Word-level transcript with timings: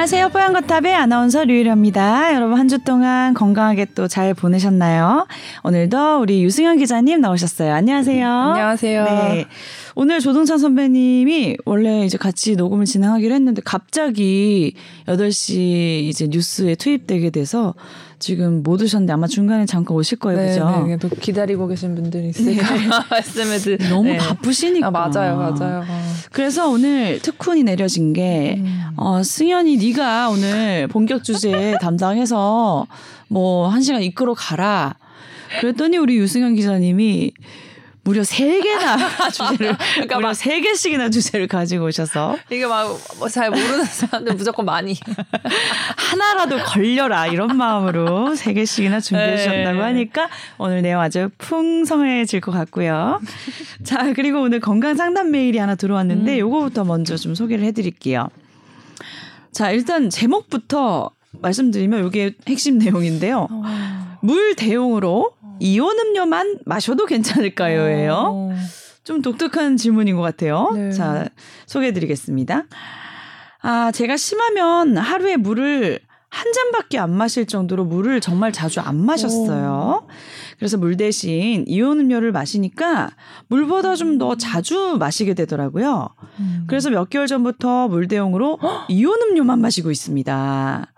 안녕하세요. 0.00 0.30
뽀얀거탑의 0.30 0.94
아나운서 0.94 1.44
류일입니다. 1.44 2.34
여러분 2.34 2.58
한 2.58 2.68
주 2.70 2.78
동안 2.78 3.34
건강하게 3.34 3.84
또 3.94 4.08
잘 4.08 4.32
보내셨나요? 4.32 5.26
오늘도 5.62 6.20
우리 6.22 6.42
유승현 6.42 6.78
기자님 6.78 7.20
나오셨어요. 7.20 7.74
안녕하세요. 7.74 8.26
안녕하세요. 8.26 9.04
네. 9.04 9.44
오늘 10.02 10.18
조동찬 10.20 10.56
선배님이 10.56 11.58
원래 11.66 12.06
이제 12.06 12.16
같이 12.16 12.56
녹음을 12.56 12.86
진행하기로 12.86 13.34
했는데 13.34 13.60
갑자기 13.62 14.72
8시 15.06 15.58
이제 16.08 16.26
뉴스에 16.26 16.74
투입되게 16.74 17.28
돼서 17.28 17.74
지금 18.18 18.62
못 18.62 18.80
오셨는데 18.80 19.12
아마 19.12 19.26
중간에 19.26 19.66
잠깐 19.66 19.94
오실 19.94 20.18
거예요. 20.18 20.40
네, 20.40 20.48
그죠? 20.48 20.86
네, 20.88 20.96
또 20.96 21.10
기다리고 21.10 21.66
계신 21.66 21.94
분들이 21.94 22.30
있으니까 22.30 22.74
네. 22.76 22.88
말씀해 23.10 23.58
드 23.58 23.76
너무 23.90 24.04
네. 24.04 24.16
바쁘시니까. 24.16 24.86
아, 24.86 24.90
맞아요. 24.90 25.36
맞아요. 25.36 25.84
어. 25.86 26.00
그래서 26.32 26.70
오늘 26.70 27.18
특훈이 27.20 27.62
내려진 27.62 28.14
게 28.14 28.54
음. 28.56 28.82
어, 28.96 29.22
승현이 29.22 29.76
네가 29.76 30.30
오늘 30.30 30.88
본격 30.88 31.24
주제 31.24 31.76
담당해서 31.82 32.86
뭐 33.28 33.68
한 33.68 33.82
시간 33.82 34.02
이끌어 34.02 34.32
가라. 34.32 34.94
그랬더니 35.60 35.98
우리 35.98 36.16
유승현 36.16 36.54
기자님이 36.54 37.32
무려 38.02 38.24
세 38.24 38.60
개나 38.60 38.96
주제를 39.30 39.76
그러니까 39.94 40.16
무려 40.16 40.34
세 40.34 40.60
개씩이나 40.60 41.10
주제를 41.10 41.46
가지고 41.46 41.86
오셔서 41.86 42.38
이게 42.50 42.66
막잘 42.66 43.50
모르는 43.50 43.84
사람들 43.86 44.34
무조건 44.34 44.64
많이 44.64 44.96
하나라도 45.96 46.58
걸려라 46.64 47.26
이런 47.26 47.56
마음으로 47.56 48.34
세 48.34 48.52
개씩이나 48.54 49.00
준비해 49.00 49.36
주셨다고 49.36 49.78
네. 49.78 49.82
하니까 49.82 50.28
오늘 50.58 50.82
내용 50.82 51.00
아주 51.00 51.28
풍성해질 51.38 52.40
것 52.40 52.52
같고요. 52.52 53.20
자 53.84 54.12
그리고 54.14 54.40
오늘 54.42 54.60
건강 54.60 54.96
상담 54.96 55.30
메일이 55.30 55.58
하나 55.58 55.74
들어왔는데 55.74 56.34
음. 56.34 56.38
요거부터 56.38 56.84
먼저 56.84 57.16
좀 57.16 57.34
소개를 57.34 57.64
해드릴게요. 57.66 58.28
자 59.52 59.70
일단 59.70 60.10
제목부터 60.10 61.10
말씀드리면 61.32 62.06
이게 62.06 62.32
핵심 62.48 62.78
내용인데요. 62.78 63.46
어. 63.50 64.18
물 64.22 64.54
대용으로 64.54 65.32
이온 65.60 65.98
음료만 65.98 66.58
마셔도 66.64 67.06
괜찮을까요?예요. 67.06 68.14
어. 68.14 68.54
좀 69.04 69.22
독특한 69.22 69.76
질문인 69.76 70.16
것 70.16 70.22
같아요. 70.22 70.70
네. 70.74 70.92
자, 70.92 71.28
소개해 71.66 71.92
드리겠습니다. 71.92 72.64
아, 73.62 73.90
제가 73.92 74.16
심하면 74.16 74.96
하루에 74.96 75.36
물을 75.36 76.00
한 76.32 76.52
잔밖에 76.52 76.96
안 76.98 77.12
마실 77.12 77.44
정도로 77.46 77.84
물을 77.84 78.20
정말 78.20 78.52
자주 78.52 78.78
안 78.80 79.04
마셨어요. 79.04 80.04
오. 80.04 80.08
그래서 80.58 80.76
물 80.76 80.96
대신 80.96 81.64
이온 81.66 81.98
음료를 81.98 82.30
마시니까 82.30 83.10
물보다 83.48 83.96
좀 83.96 84.18
더 84.18 84.36
자주 84.36 84.96
마시게 84.98 85.34
되더라고요. 85.34 86.08
음. 86.38 86.64
그래서 86.68 86.90
몇 86.90 87.10
개월 87.10 87.26
전부터 87.26 87.88
물 87.88 88.06
대용으로 88.06 88.58
이온 88.88 89.20
음료만 89.22 89.60
마시고 89.60 89.90
있습니다. 89.90 90.92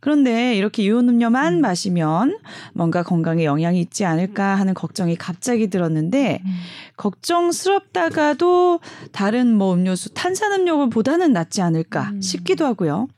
그런데 0.00 0.56
이렇게 0.56 0.82
이온 0.82 1.08
음료만 1.08 1.54
음. 1.54 1.60
마시면 1.60 2.38
뭔가 2.72 3.02
건강에 3.02 3.44
영향이 3.44 3.80
있지 3.80 4.04
않을까 4.04 4.54
하는 4.54 4.74
걱정이 4.74 5.16
갑자기 5.16 5.68
들었는데 5.68 6.40
음. 6.44 6.50
걱정스럽다가도 6.96 8.80
다른 9.12 9.54
뭐 9.54 9.74
음료수 9.74 10.12
탄산음료보다는 10.14 11.32
낫지 11.32 11.62
않을까 11.62 12.10
음. 12.12 12.20
싶기도 12.20 12.64
하고요. 12.64 13.08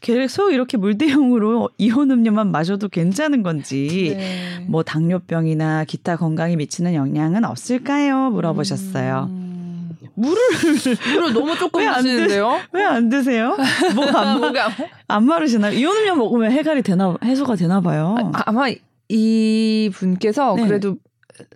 계속 0.00 0.52
이렇게 0.52 0.76
물대용으로 0.76 1.68
이온 1.78 2.10
음료만 2.10 2.50
마셔도 2.50 2.88
괜찮은 2.88 3.42
건지 3.42 4.14
네. 4.16 4.64
뭐 4.68 4.82
당뇨병이나 4.82 5.84
기타 5.84 6.16
건강에 6.16 6.56
미치는 6.56 6.94
영향은 6.94 7.44
없을까요? 7.44 8.30
물어보셨어요. 8.30 9.28
음. 9.30 9.47
물을 10.18 10.36
물을 11.14 11.32
너무 11.32 11.56
조금 11.56 11.84
마시는데요? 11.84 12.60
왜 12.72 12.84
안 12.84 13.08
드세요? 13.08 13.56
뭐안 13.94 14.52
안 15.08 15.24
마르시나요? 15.24 15.72
이온 15.78 15.96
음료 15.96 16.14
먹으면 16.16 16.50
해갈이 16.52 16.82
되나 16.82 17.16
해소가 17.24 17.54
되나 17.56 17.80
봐요. 17.80 18.16
아, 18.34 18.42
아마 18.46 18.66
이 19.08 19.90
분께서 19.94 20.54
네. 20.56 20.66
그래도 20.66 20.96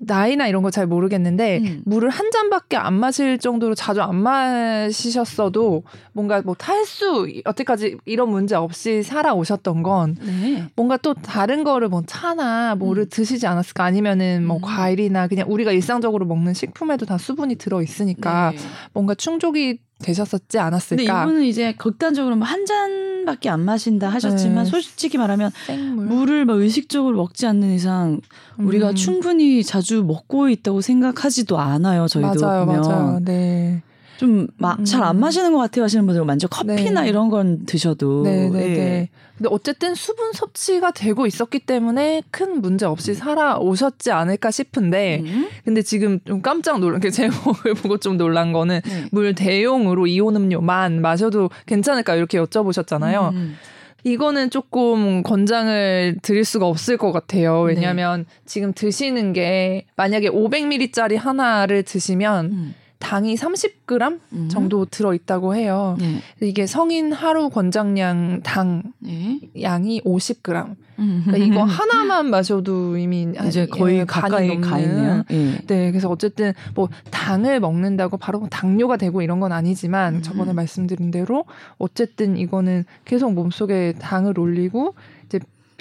나이나 0.01 0.49
이런 0.49 0.63
거 0.63 0.73
잘 0.73 0.87
모르겠는데 0.87 1.59
음. 1.59 1.83
물을 1.85 2.09
한 2.09 2.31
잔밖에 2.31 2.77
안 2.77 2.95
마실 2.95 3.39
정도로 3.39 3.75
자주 3.75 4.01
안 4.01 4.17
마시셨어도 4.17 5.85
뭔가 6.13 6.43
뭐 6.43 6.55
탈수 6.55 7.31
여태까지 7.47 7.99
이런 8.07 8.31
문제 8.31 8.57
없이 8.57 9.03
살아오셨던 9.03 9.83
건 9.83 10.17
네. 10.21 10.65
뭔가 10.75 10.97
또 10.97 11.15
다른 11.15 11.63
거를 11.63 11.89
뭐 11.89 12.03
차나 12.07 12.75
뭐를 12.75 13.05
음. 13.05 13.09
드시지 13.11 13.47
않았을까 13.47 13.85
아니면은 13.85 14.45
뭐 14.47 14.57
음. 14.57 14.63
과일이나 14.63 15.29
그냥 15.29 15.47
우리가 15.51 15.73
일상적으로 15.73 16.25
먹는 16.27 16.55
식품에도 16.55 17.07
다 17.07 17.19
수분이 17.19 17.57
들어 17.57 17.83
있으니까 17.83 18.53
네. 18.53 18.59
뭔가 18.95 19.15
충족이 19.15 19.79
되셨었지 20.03 20.59
않았을까. 20.59 20.97
근데 20.97 21.23
이분은 21.23 21.45
이제 21.47 21.73
극단적으로 21.79 22.37
뭐 22.37 22.47
한 22.47 22.67
잔밖에 22.67 23.49
안 23.49 23.61
마신다 23.61 24.09
하셨지만 24.11 24.65
네. 24.65 24.71
솔직히 24.71 25.17
말하면 25.17 25.51
생물. 25.67 26.07
물을 26.07 26.45
막 26.45 26.59
의식적으로 26.59 27.17
먹지 27.17 27.47
않는 27.47 27.73
이상 27.73 28.21
우리가 28.59 28.91
음. 28.91 28.95
충분히 28.95 29.63
자주 29.65 30.03
먹고 30.03 30.49
있다고 30.51 30.81
생각하지도 30.81 31.59
않아요. 31.59 32.09
저희도 32.09 32.41
맞아요, 32.41 32.67
보면. 32.67 32.81
맞아요. 32.83 33.21
네. 33.25 33.83
좀 34.23 34.47
잘안 34.85 35.17
음. 35.17 35.21
마시는 35.21 35.53
것 35.53 35.59
같아요 35.59 35.83
하시는 35.83 36.07
분들 36.07 36.25
먼저 36.25 36.47
커피나 36.47 37.03
네. 37.03 37.09
이런 37.09 37.29
건 37.29 37.67
드셔도. 37.67 38.23
네, 38.23 38.49
네, 38.49 38.51
네, 38.51 38.75
네. 38.77 39.09
근데 39.37 39.49
어쨌든 39.51 39.97
수분 39.97 40.33
섭취가 40.33 40.93
되고 40.93 41.27
있었기 41.27 41.59
때문에 41.59 42.23
큰 42.31 42.61
문제 42.61 42.87
없이 42.87 43.15
살아오셨지 43.15 44.13
않을까 44.13 44.53
싶은데, 44.53 45.23
음. 45.25 45.49
근데 45.65 45.83
지금 45.83 46.21
좀 46.25 46.41
깜짝 46.41 46.79
놀란 46.79 47.01
게 47.01 47.11
제목을 47.11 47.75
보고 47.75 47.99
좀 47.99 48.17
놀란 48.17 48.53
거는 48.53 48.81
네. 48.85 49.07
물 49.11 49.35
대용으로 49.35 50.07
이온 50.07 50.37
음료만 50.37 51.01
마셔도 51.01 51.51
괜찮을까 51.67 52.15
이렇게 52.15 52.39
여쭤보셨잖아요. 52.39 53.33
음. 53.33 53.57
이거는 54.05 54.51
조금 54.51 55.25
권장을 55.25 56.17
드릴 56.23 56.45
수가 56.45 56.67
없을 56.69 56.97
것 56.97 57.11
같아요. 57.11 57.63
왜냐하면 57.63 58.21
네. 58.21 58.35
지금 58.47 58.73
드시는 58.73 59.33
게 59.33 59.87
만약에 59.97 60.29
500ml짜리 60.31 61.17
하나를 61.17 61.83
드시면 61.83 62.47
음. 62.47 62.75
당이 63.03 63.35
30g 63.35 64.21
음. 64.33 64.49
정도 64.49 64.85
들어 64.85 65.13
있다고 65.13 65.57
해요. 65.57 65.97
네. 65.99 66.21
이게 66.41 66.67
성인 66.67 67.13
하루 67.13 67.51
권장량 67.51 68.43
당 68.45 68.85
네. 69.01 69.41
양이 69.61 70.01
50g. 70.03 70.77
음. 71.01 71.23
그러니까 71.27 71.45
이거 71.45 71.65
하나만 71.65 72.31
마셔도 72.31 72.97
이미 72.97 73.27
이제 73.47 73.67
거의 73.67 73.99
예, 73.99 74.05
가까이 74.05 74.61
가 74.61 74.79
있네요. 74.79 75.25
네. 75.29 75.59
네, 75.67 75.91
그래서 75.91 76.09
어쨌든 76.09 76.53
뭐 76.75 76.89
당을 77.11 77.59
먹는다고 77.59 78.19
바로 78.19 78.39
뭐 78.39 78.49
당뇨가 78.49 78.97
되고 78.99 79.21
이런 79.21 79.41
건 79.41 79.51
아니지만 79.51 80.17
음. 80.17 80.23
저번에 80.23 80.53
말씀드린 80.53 81.11
대로 81.11 81.45
어쨌든 81.79 82.37
이거는 82.37 82.85
계속 83.05 83.33
몸속에 83.35 83.95
당을 83.99 84.39
올리고 84.39 84.95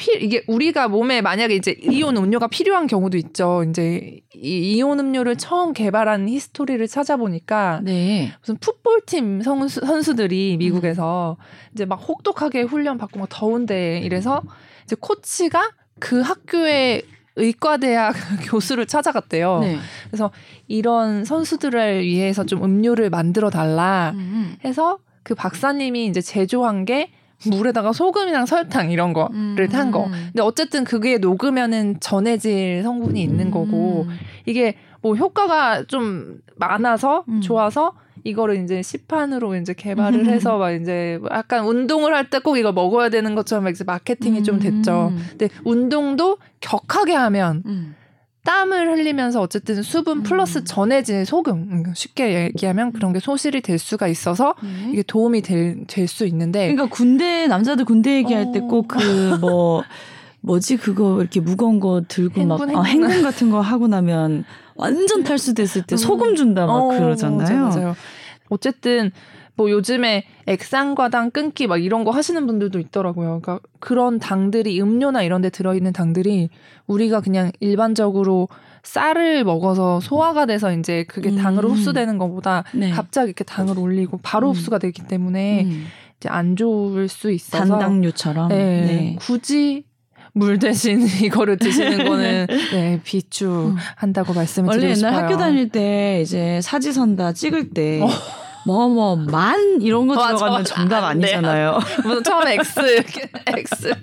피, 0.01 0.13
이게 0.19 0.44
우리가 0.47 0.88
몸에 0.88 1.22
만약에 1.22 1.53
이제 1.53 1.75
이온 1.79 2.17
음료가 2.17 2.47
필요한 2.47 2.88
경우도 2.88 3.17
있죠. 3.19 3.63
이제 3.69 4.19
이 4.34 4.73
이온 4.73 5.00
음료를 5.00 5.35
처음 5.35 5.73
개발한 5.73 6.28
히스토리를 6.28 6.88
찾아보니까 6.88 7.81
네. 7.84 8.34
무슨 8.40 8.57
풋볼팀 8.57 9.44
선수, 9.44 9.79
선수들이 9.79 10.57
미국에서 10.57 11.38
음. 11.40 11.45
이제 11.73 11.85
막 11.85 11.97
혹독하게 11.97 12.63
훈련 12.63 12.97
받고 12.97 13.19
막 13.19 13.29
더운데 13.29 14.00
이래서 14.00 14.41
이제 14.85 14.95
코치가 15.00 15.69
그 16.00 16.22
학교에 16.22 17.03
의과대학 17.35 18.16
교수를 18.50 18.88
찾아갔대요. 18.88 19.59
네. 19.59 19.78
그래서 20.07 20.31
이런 20.67 21.25
선수들을 21.25 22.03
위해서 22.03 22.44
좀 22.44 22.63
음료를 22.63 23.11
만들어 23.11 23.51
달라 23.51 24.13
음. 24.16 24.56
해서 24.66 24.97
그 25.22 25.35
박사님이 25.35 26.07
이제 26.07 26.22
제조한 26.22 26.85
게 26.85 27.11
물에다가 27.49 27.93
소금이랑 27.93 28.46
설탕 28.46 28.91
이런 28.91 29.14
거를 29.14 29.34
음. 29.34 29.70
탄 29.72 29.91
거. 29.91 30.03
근데 30.09 30.41
어쨌든 30.41 30.84
그게 30.84 31.17
녹으면은 31.17 31.99
전해질 31.99 32.82
성분이 32.84 33.22
있는 33.22 33.47
음. 33.47 33.52
거고 33.52 34.08
이게 34.46 34.76
뭐 35.02 35.16
효과가 35.16 35.85
좀 35.85 36.40
많아서 36.58 37.23
음. 37.29 37.41
좋아서 37.41 37.93
이거를 38.23 38.64
이제 38.64 38.84
시판으로 38.84 39.55
이제 39.55 39.73
개발을 39.73 40.28
해서 40.28 40.59
막 40.59 40.72
이제 40.72 41.20
약간 41.32 41.66
운동을 41.66 42.14
할 42.14 42.29
때 42.29 42.38
꼭 42.40 42.58
이거 42.58 42.72
먹어야 42.72 43.09
되는 43.09 43.34
것처럼 43.34 43.67
이제 43.70 43.84
마케팅이 43.84 44.44
좀 44.44 44.59
됐죠. 44.59 45.08
음. 45.11 45.26
근데 45.32 45.49
운동도 45.64 46.37
격하게 46.59 47.14
하면 47.16 47.64
음. 47.66 47.96
땀을 48.43 48.90
흘리면서 48.91 49.40
어쨌든 49.41 49.84
수분 49.84 50.20
음. 50.20 50.23
플러스 50.23 50.64
전해진 50.64 51.26
소금 51.26 51.53
음, 51.53 51.84
쉽게 51.96 52.46
얘기하면 52.46 52.91
그런 52.91 53.14
게 53.14 53.20
소실이 53.20 53.61
될 53.61 53.78
수가 53.78 54.08
있어서 54.08 54.55
네. 54.64 54.90
이게 54.91 55.03
도움이 55.03 55.41
될 55.43 55.85
수 56.08 56.26
있는데 56.26 56.73
그러니까 56.73 56.93
군대 56.96 57.46
남자들 57.47 57.85
군대 57.85 58.16
얘기할 58.17 58.46
어. 58.47 58.52
때꼭 58.52 58.88
그뭐 58.88 59.84
뭐지 60.41 60.78
그거 60.78 61.20
이렇게 61.22 61.40
무거운 61.40 61.79
거 61.79 62.02
들고 62.08 62.41
행군, 62.41 62.47
막 62.58 62.59
행군. 62.67 62.76
어, 62.78 62.84
행군 62.84 63.22
같은 63.22 63.52
거 63.52 63.61
하고 63.61 63.88
나면 63.88 64.44
완전 64.76 65.23
탈수됐을 65.23 65.84
때 65.84 65.96
음. 65.96 65.97
소금 65.97 66.35
준다 66.35 66.66
막 66.66 66.73
어, 66.73 66.87
그러잖아요. 66.90 67.37
맞아요, 67.47 67.67
맞아요. 67.70 67.96
어쨌든 68.49 69.11
뭐 69.61 69.69
요즘에 69.69 70.23
액상과당 70.47 71.29
끊기 71.29 71.67
막 71.67 71.78
이런 71.78 72.03
거 72.03 72.09
하시는 72.09 72.46
분들도 72.47 72.79
있더라고요. 72.79 73.41
그러니까 73.41 73.59
그런 73.79 74.17
당들이 74.17 74.81
음료나 74.81 75.22
이런 75.22 75.41
데 75.41 75.52
들어있는 75.52 75.93
당들이 75.93 76.49
우리가 76.87 77.22
그냥 77.22 77.52
일반적으로 77.59 78.47
쌀을 78.81 79.43
먹어서 79.43 79.99
소화가 79.99 80.47
돼서 80.47 80.73
이제 80.73 81.03
그게 81.08 81.35
당으로 81.35 81.69
음. 81.69 81.75
흡수되는 81.75 82.17
것보다 82.17 82.63
네. 82.73 82.90
갑자기 82.90 83.28
이렇게 83.28 83.43
당을 83.43 83.78
올리고 83.78 84.19
바로 84.23 84.49
음. 84.49 84.53
흡수가 84.53 84.79
되기 84.79 85.03
때문에 85.03 85.66
음. 85.66 85.85
이제 86.17 86.28
안 86.29 86.55
좋을 86.55 87.08
수 87.08 87.31
있어서 87.31 87.63
단당류처럼. 87.63 88.49
네, 88.49 88.55
네. 88.58 89.16
굳이 89.19 89.84
물 90.34 90.58
대신 90.58 91.02
이거를 91.23 91.58
드시는 91.58 92.05
거는 92.09 92.47
네, 92.72 92.99
비추한다고 93.03 94.34
말씀을 94.34 94.69
원래 94.69 94.79
드리고 94.81 94.97
옛날 94.97 95.11
싶어요. 95.11 95.25
학교 95.25 95.37
다닐 95.37 95.69
때 95.69 96.22
이제 96.23 96.59
사지선다 96.61 97.34
찍을 97.34 97.69
때 97.69 98.02
뭐뭐만 98.66 99.81
이런 99.81 100.08
거 100.08 100.16
들어가면 100.16 100.53
맞아. 100.59 100.75
정답. 100.75 101.03
아니잖아요. 101.03 101.79
무슨 102.03 102.23
처음에 102.23 102.53
X 102.55 102.79
이렇게 102.79 103.29
X 103.47 103.93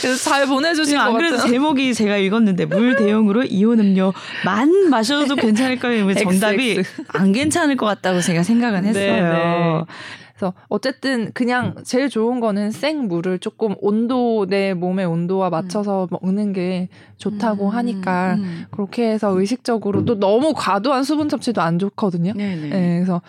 그래서 0.00 0.30
잘 0.30 0.46
보내주신 0.46 0.96
안 0.96 1.14
그래도 1.16 1.36
같아요. 1.36 1.50
제목이 1.52 1.94
제가 1.94 2.16
읽었는데 2.16 2.66
물 2.66 2.96
대용으로 2.96 3.42
이온 3.44 3.80
음료 3.80 4.12
만 4.44 4.88
마셔도 4.90 5.34
괜찮을까요? 5.34 6.14
정답이. 6.14 6.82
안 7.08 7.32
괜찮을 7.32 7.76
것 7.76 7.86
같다고 7.86 8.20
제가 8.20 8.42
생각은 8.42 8.82
네, 8.82 8.88
했어요. 8.88 9.84
네. 9.86 9.92
그래서 10.36 10.52
어쨌든 10.68 11.32
그냥 11.32 11.74
제일 11.84 12.10
좋은 12.10 12.40
거는 12.40 12.70
생물을 12.70 13.38
조금 13.38 13.74
온도 13.80 14.46
내 14.46 14.74
몸의 14.74 15.06
온도와 15.06 15.48
맞춰서 15.48 16.08
먹는 16.10 16.52
게 16.52 16.88
좋다고 17.16 17.70
음, 17.70 17.74
하니까 17.74 18.34
음. 18.34 18.66
그렇게 18.70 19.10
해서 19.10 19.30
의식적으로 19.30 20.04
또 20.04 20.18
너무 20.18 20.52
과도한 20.54 21.04
수분 21.04 21.30
섭취도 21.30 21.62
안 21.62 21.78
좋거든요. 21.78 22.34
네네. 22.34 22.68
네, 22.68 22.94
그래서 22.96 23.22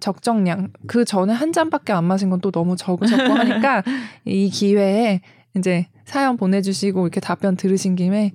적정량. 0.00 0.68
그 0.86 1.04
전에 1.04 1.32
한 1.32 1.52
잔밖에 1.52 1.92
안 1.92 2.04
마신 2.04 2.30
건 2.30 2.40
또 2.40 2.50
너무 2.50 2.76
적으셨고 2.76 3.32
하니까 3.32 3.82
이 4.24 4.50
기회에 4.50 5.20
이제 5.56 5.86
사연 6.04 6.36
보내주시고 6.36 7.00
이렇게 7.02 7.18
답변 7.20 7.56
들으신 7.56 7.96
김에 7.96 8.32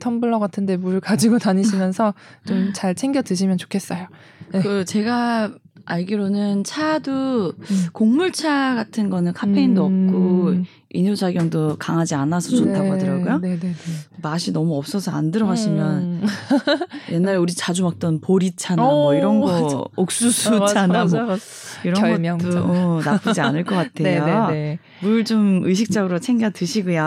텀블러 0.00 0.38
같은데 0.40 0.76
물 0.76 1.00
가지고 1.00 1.38
다니시면서 1.38 2.14
좀 2.46 2.72
잘 2.74 2.94
챙겨 2.94 3.22
드시면 3.22 3.58
좋겠어요. 3.58 4.08
그 4.50 4.84
제가 4.84 5.52
알기로는 5.86 6.64
차도 6.64 7.52
음. 7.58 7.86
곡물차 7.92 8.74
같은 8.74 9.10
거는 9.10 9.32
카페인도 9.32 9.86
음. 9.86 10.06
없고 10.08 10.64
이뇨 10.90 11.14
작용도 11.16 11.76
강하지 11.76 12.14
않아서 12.14 12.50
좋다고 12.50 12.84
네, 12.84 12.90
하더라고요. 12.90 13.38
네네네. 13.38 13.74
맛이 14.22 14.52
너무 14.52 14.76
없어서 14.76 15.10
안 15.10 15.30
들어가시면 15.32 16.02
음. 16.02 16.22
옛날에 17.10 17.36
우리 17.36 17.52
자주 17.52 17.82
먹던 17.82 18.20
보리차나 18.20 18.80
뭐 18.82 19.08
오, 19.08 19.14
이런 19.14 19.40
거 19.40 19.46
맞아. 19.60 19.80
옥수수차나 19.96 20.86
맞아, 21.02 21.16
뭐 21.18 21.26
맞아. 21.26 21.42
이런 21.84 22.00
결명차. 22.00 22.48
것도 22.48 22.64
어, 22.64 23.00
나쁘지 23.04 23.40
않을 23.40 23.64
것 23.64 23.74
같아요. 23.92 24.24
네네네. 24.24 24.78
물좀 25.02 25.62
의식적으로 25.64 26.18
챙겨 26.20 26.50
드시고요. 26.50 27.02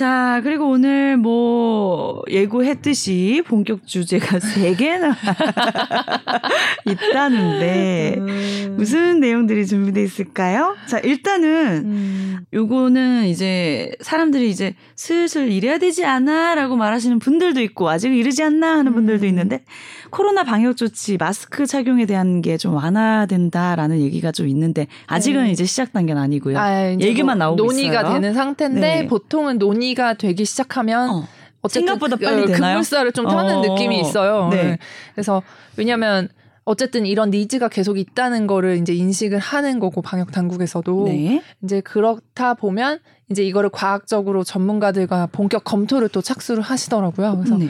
네. 0.00 0.06
자, 0.06 0.40
그리고 0.42 0.70
오늘 0.70 1.18
뭐 1.18 2.22
예고했듯이 2.26 3.42
본격 3.46 3.86
주제가 3.86 4.40
세 4.40 4.74
개나 4.74 5.14
있다는데 6.88 8.14
음. 8.16 8.74
무슨 8.78 9.20
내용들이 9.20 9.66
준비돼 9.66 10.02
있을까요? 10.02 10.74
자, 10.86 10.98
일단은 11.00 11.82
음. 11.84 12.38
요거는 12.54 13.26
이제 13.26 13.92
사람들이 14.00 14.48
이제 14.48 14.74
슬슬 14.96 15.52
이래야 15.52 15.76
되지 15.76 16.06
않아라고 16.06 16.76
말하시는 16.76 17.18
분들도 17.18 17.60
있고 17.60 17.90
아직 17.90 18.16
이르지 18.16 18.42
않나 18.42 18.78
하는 18.78 18.94
분들도 18.94 19.26
음. 19.26 19.28
있는데 19.28 19.64
코로나 20.10 20.44
방역 20.44 20.76
조치 20.76 21.16
마스크 21.16 21.66
착용에 21.66 22.06
대한 22.06 22.42
게 22.42 22.56
좀 22.56 22.74
완화된다라는 22.74 24.00
얘기가 24.00 24.32
좀 24.32 24.48
있는데 24.48 24.86
아직은 25.06 25.44
네. 25.44 25.50
이제 25.52 25.64
시작 25.64 25.92
단계는 25.92 26.20
아니고요. 26.20 26.58
아, 26.58 26.88
이제 26.88 27.06
얘기만 27.08 27.38
뭐 27.38 27.46
나오고 27.46 27.62
논의가 27.62 28.00
있어요. 28.00 28.14
되는 28.14 28.34
상태인데 28.34 28.80
네. 28.80 29.06
보통은 29.06 29.58
논의가 29.58 30.14
되기 30.14 30.44
시작하면 30.44 31.10
어. 31.10 31.28
어쨌든 31.62 31.88
생각보다 31.88 32.16
그, 32.16 32.24
빨리 32.24 32.42
어, 32.42 32.46
되나요? 32.46 32.60
급물살을 32.60 33.12
좀 33.12 33.26
타는 33.26 33.56
어. 33.56 33.60
느낌이 33.62 34.00
있어요. 34.00 34.48
네. 34.50 34.62
네. 34.62 34.78
그래서 35.14 35.42
왜냐하면 35.76 36.28
어쨌든 36.64 37.06
이런 37.06 37.30
니즈가 37.30 37.68
계속 37.68 37.98
있다는 37.98 38.46
거를 38.46 38.76
이제 38.78 38.92
인식을 38.94 39.38
하는 39.38 39.78
거고 39.80 40.02
방역 40.02 40.30
당국에서도 40.32 41.04
네. 41.06 41.42
이제 41.64 41.80
그렇다 41.80 42.54
보면 42.54 42.98
이제 43.30 43.42
이거를 43.42 43.70
과학적으로 43.70 44.44
전문가들과 44.44 45.28
본격 45.32 45.64
검토를 45.64 46.08
또 46.08 46.20
착수를 46.20 46.62
하시더라고요. 46.62 47.36
그래서 47.38 47.56
네. 47.56 47.68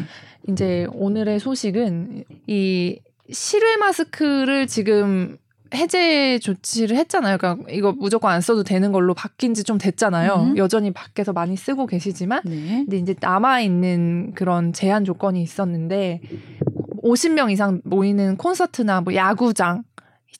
이제 0.49 0.87
오늘의 0.93 1.41
소식은 1.41 2.25
이 2.47 2.99
실외 3.31 3.77
마스크를 3.77 4.67
지금 4.67 5.37
해제 5.73 6.41
조치를 6.41 6.97
했잖아요. 6.97 7.39
그러니까 7.39 7.71
이거 7.71 7.93
무조건 7.93 8.33
안 8.33 8.41
써도 8.41 8.65
되는 8.65 8.91
걸로 8.91 9.15
바뀐 9.15 9.55
지 9.55 9.63
좀 9.63 9.79
됐잖아요. 9.79 10.35
음. 10.35 10.57
여전히 10.57 10.91
밖에서 10.93 11.33
많이 11.33 11.57
쓰고 11.57 11.87
계시지만 11.87 12.43
네. 12.45 12.85
근데 12.85 12.97
이제 12.99 13.15
남아 13.21 13.61
있는 13.61 14.33
그런 14.35 14.73
제한 14.73 15.05
조건이 15.05 15.43
있었는데 15.43 16.23
50명 17.05 17.53
이상 17.53 17.81
모이는 17.85 18.37
콘서트나 18.37 19.03
뭐 19.03 19.15
야구장, 19.15 19.85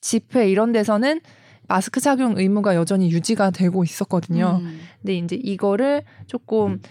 집회 0.01 0.49
이런 0.49 0.71
데서는 0.73 1.21
마스크 1.67 2.01
착용 2.01 2.37
의무가 2.37 2.75
여전히 2.75 3.09
유지가 3.09 3.51
되고 3.51 3.83
있었거든요. 3.85 4.59
음. 4.61 4.79
근데 5.01 5.15
이제 5.15 5.37
이거를 5.37 6.03
조금 6.27 6.81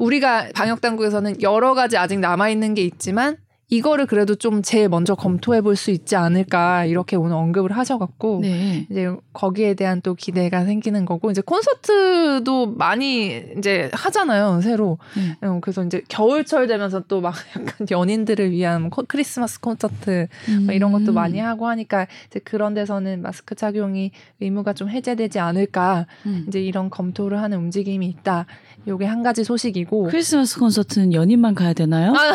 우리가 0.00 0.48
방역 0.54 0.80
당국에서는 0.80 1.42
여러 1.42 1.74
가지 1.74 1.96
아직 1.96 2.18
남아 2.18 2.48
있는 2.48 2.74
게 2.74 2.82
있지만 2.82 3.36
이거를 3.72 4.06
그래도 4.06 4.34
좀 4.34 4.62
제일 4.62 4.88
먼저 4.88 5.14
검토해 5.14 5.60
볼 5.60 5.76
수 5.76 5.92
있지 5.92 6.16
않을까 6.16 6.86
이렇게 6.86 7.14
오늘 7.14 7.36
언급을 7.36 7.70
하셔갖고 7.70 8.40
네. 8.42 8.84
이제 8.90 9.14
거기에 9.32 9.74
대한 9.74 10.00
또 10.02 10.16
기대가 10.16 10.64
생기는 10.64 11.04
거고 11.04 11.30
이제 11.30 11.40
콘서트도 11.40 12.74
많이 12.74 13.44
이제 13.56 13.88
하잖아요 13.92 14.60
새로 14.60 14.98
네. 15.16 15.46
어, 15.46 15.60
그래서 15.60 15.84
이제 15.84 16.02
겨울철 16.08 16.66
되면서 16.66 17.00
또 17.06 17.20
막 17.20 17.34
약간 17.56 17.86
연인들을 17.88 18.50
위한 18.50 18.90
코- 18.90 19.04
크리스마스 19.06 19.60
콘서트 19.60 20.26
뭐 20.48 20.56
음. 20.56 20.72
이런 20.72 20.90
것도 20.90 21.12
많이 21.12 21.38
하고 21.38 21.68
하니까 21.68 22.08
이제 22.26 22.40
그런 22.40 22.74
데서는 22.74 23.22
마스크 23.22 23.54
착용이 23.54 24.10
의무가 24.40 24.72
좀 24.72 24.88
해제되지 24.88 25.38
않을까 25.38 26.06
음. 26.26 26.46
이제 26.48 26.60
이런 26.60 26.90
검토를 26.90 27.40
하는 27.40 27.58
움직임이 27.58 28.06
있다. 28.08 28.46
요게 28.88 29.04
한 29.04 29.22
가지 29.22 29.44
소식이고. 29.44 30.04
크리스마스 30.08 30.58
콘서트는 30.58 31.12
연인만 31.12 31.54
가야 31.54 31.72
되나요? 31.72 32.12
아, 32.12 32.32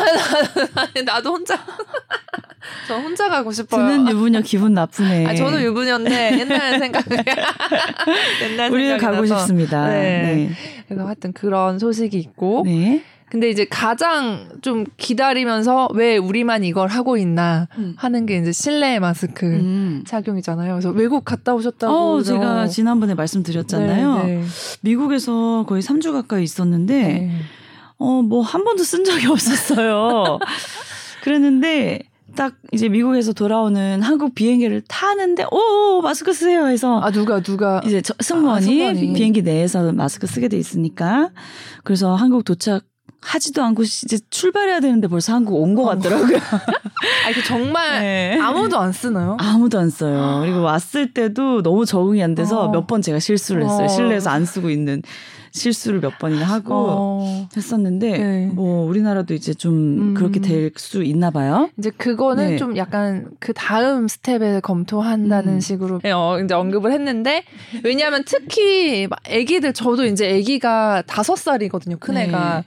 나, 0.94 1.02
나 1.04 1.20
도 1.20 1.32
혼자. 1.32 1.54
저 2.88 2.96
혼자 2.98 3.28
가고 3.28 3.52
싶어요. 3.52 3.86
듣는 3.86 4.08
유부녀 4.10 4.40
기분 4.40 4.74
나쁘네. 4.74 5.26
아, 5.26 5.34
저도 5.34 5.62
유부녀인데 5.62 6.38
옛날 6.40 6.78
생각이 6.78 7.08
옛날 8.42 8.72
우리는 8.72 8.98
가고. 8.98 9.24
싶습니다. 9.26 9.88
네. 9.88 10.50
그래서 10.88 11.06
하여튼 11.06 11.32
그런 11.32 11.78
소식이 11.78 12.16
있고. 12.18 12.62
네. 12.64 13.02
근데 13.28 13.50
이제 13.50 13.64
가장 13.64 14.48
좀 14.62 14.84
기다리면서 14.96 15.88
왜 15.94 16.16
우리만 16.16 16.62
이걸 16.62 16.88
하고 16.88 17.16
있나 17.16 17.66
음. 17.76 17.94
하는 17.98 18.24
게 18.24 18.38
이제 18.38 18.52
실내 18.52 19.00
마스크 19.00 19.46
음. 19.46 20.04
착용이잖아요. 20.06 20.72
그래서 20.74 20.90
외국 20.90 21.24
갔다 21.24 21.52
오셨다고. 21.54 21.92
어. 21.94 22.22
제가 22.22 22.68
지난번에 22.68 23.14
말씀드렸잖아요. 23.14 24.16
네, 24.22 24.36
네. 24.36 24.44
미국에서 24.82 25.64
거의 25.66 25.82
3주 25.82 26.12
가까이 26.12 26.44
있었는데, 26.44 27.02
네. 27.02 27.30
어, 27.98 28.22
뭐 28.22 28.42
한 28.42 28.62
번도 28.62 28.84
쓴 28.84 29.02
적이 29.04 29.26
없었어요. 29.32 30.38
그랬는데, 31.24 32.00
딱 32.36 32.54
이제 32.72 32.88
미국에서 32.88 33.32
돌아오는 33.32 34.02
한국 34.02 34.34
비행기를 34.34 34.82
타는데, 34.86 35.46
오, 35.50 36.00
마스크 36.02 36.32
쓰세요 36.32 36.66
해서, 36.66 37.00
아 37.00 37.10
누가 37.10 37.40
누가 37.40 37.80
이제 37.84 38.00
저, 38.02 38.14
승무원이, 38.20 38.84
아, 38.84 38.92
승무원이. 38.92 39.14
비행기 39.14 39.42
내에서 39.42 39.90
마스크 39.92 40.26
쓰게 40.26 40.48
돼 40.48 40.58
있으니까, 40.58 41.30
그래서 41.82 42.14
한국 42.14 42.44
도착, 42.44 42.84
하지도 43.20 43.62
않고 43.62 43.82
이제 43.82 44.18
출발해야 44.30 44.80
되는데 44.80 45.08
벌써 45.08 45.32
한국 45.34 45.60
온 45.60 45.74
것 45.74 45.84
같더라고요. 45.84 46.36
아 47.26 47.30
이게 47.30 47.42
정말 47.42 48.00
네. 48.00 48.38
아무도 48.40 48.78
안 48.78 48.92
쓰나요? 48.92 49.36
아무도 49.40 49.78
안 49.78 49.90
써요. 49.90 50.40
그리고 50.42 50.60
왔을 50.62 51.12
때도 51.12 51.62
너무 51.62 51.84
적응이 51.84 52.22
안 52.22 52.34
돼서 52.34 52.64
어. 52.64 52.70
몇번 52.70 53.02
제가 53.02 53.18
실수를 53.18 53.64
했어요. 53.64 53.84
어. 53.84 53.88
실내에서 53.88 54.30
안 54.30 54.44
쓰고 54.44 54.70
있는 54.70 55.02
실수를 55.52 56.00
몇 56.00 56.18
번이나 56.18 56.44
하고 56.44 56.74
어. 56.74 57.48
했었는데 57.56 58.18
네. 58.18 58.46
뭐 58.52 58.86
우리나라도 58.86 59.32
이제 59.34 59.54
좀 59.54 59.72
음. 60.10 60.14
그렇게 60.14 60.40
될 60.40 60.70
수 60.76 61.02
있나 61.02 61.30
봐요. 61.30 61.70
이제 61.78 61.90
그거는 61.90 62.50
네. 62.50 62.56
좀 62.58 62.76
약간 62.76 63.28
그 63.40 63.52
다음 63.54 64.06
스텝에 64.08 64.60
검토한다는 64.60 65.54
음. 65.54 65.60
식으로 65.60 66.00
어, 66.04 66.38
이제 66.40 66.54
언급을 66.54 66.92
했는데 66.92 67.44
왜냐하면 67.82 68.22
특히 68.26 69.06
막 69.08 69.18
아기들 69.26 69.72
저도 69.72 70.04
이제 70.04 70.36
아기가 70.38 71.02
다섯 71.06 71.36
살이거든요 71.36 71.96
큰 71.98 72.14
네. 72.14 72.24
애가 72.24 72.64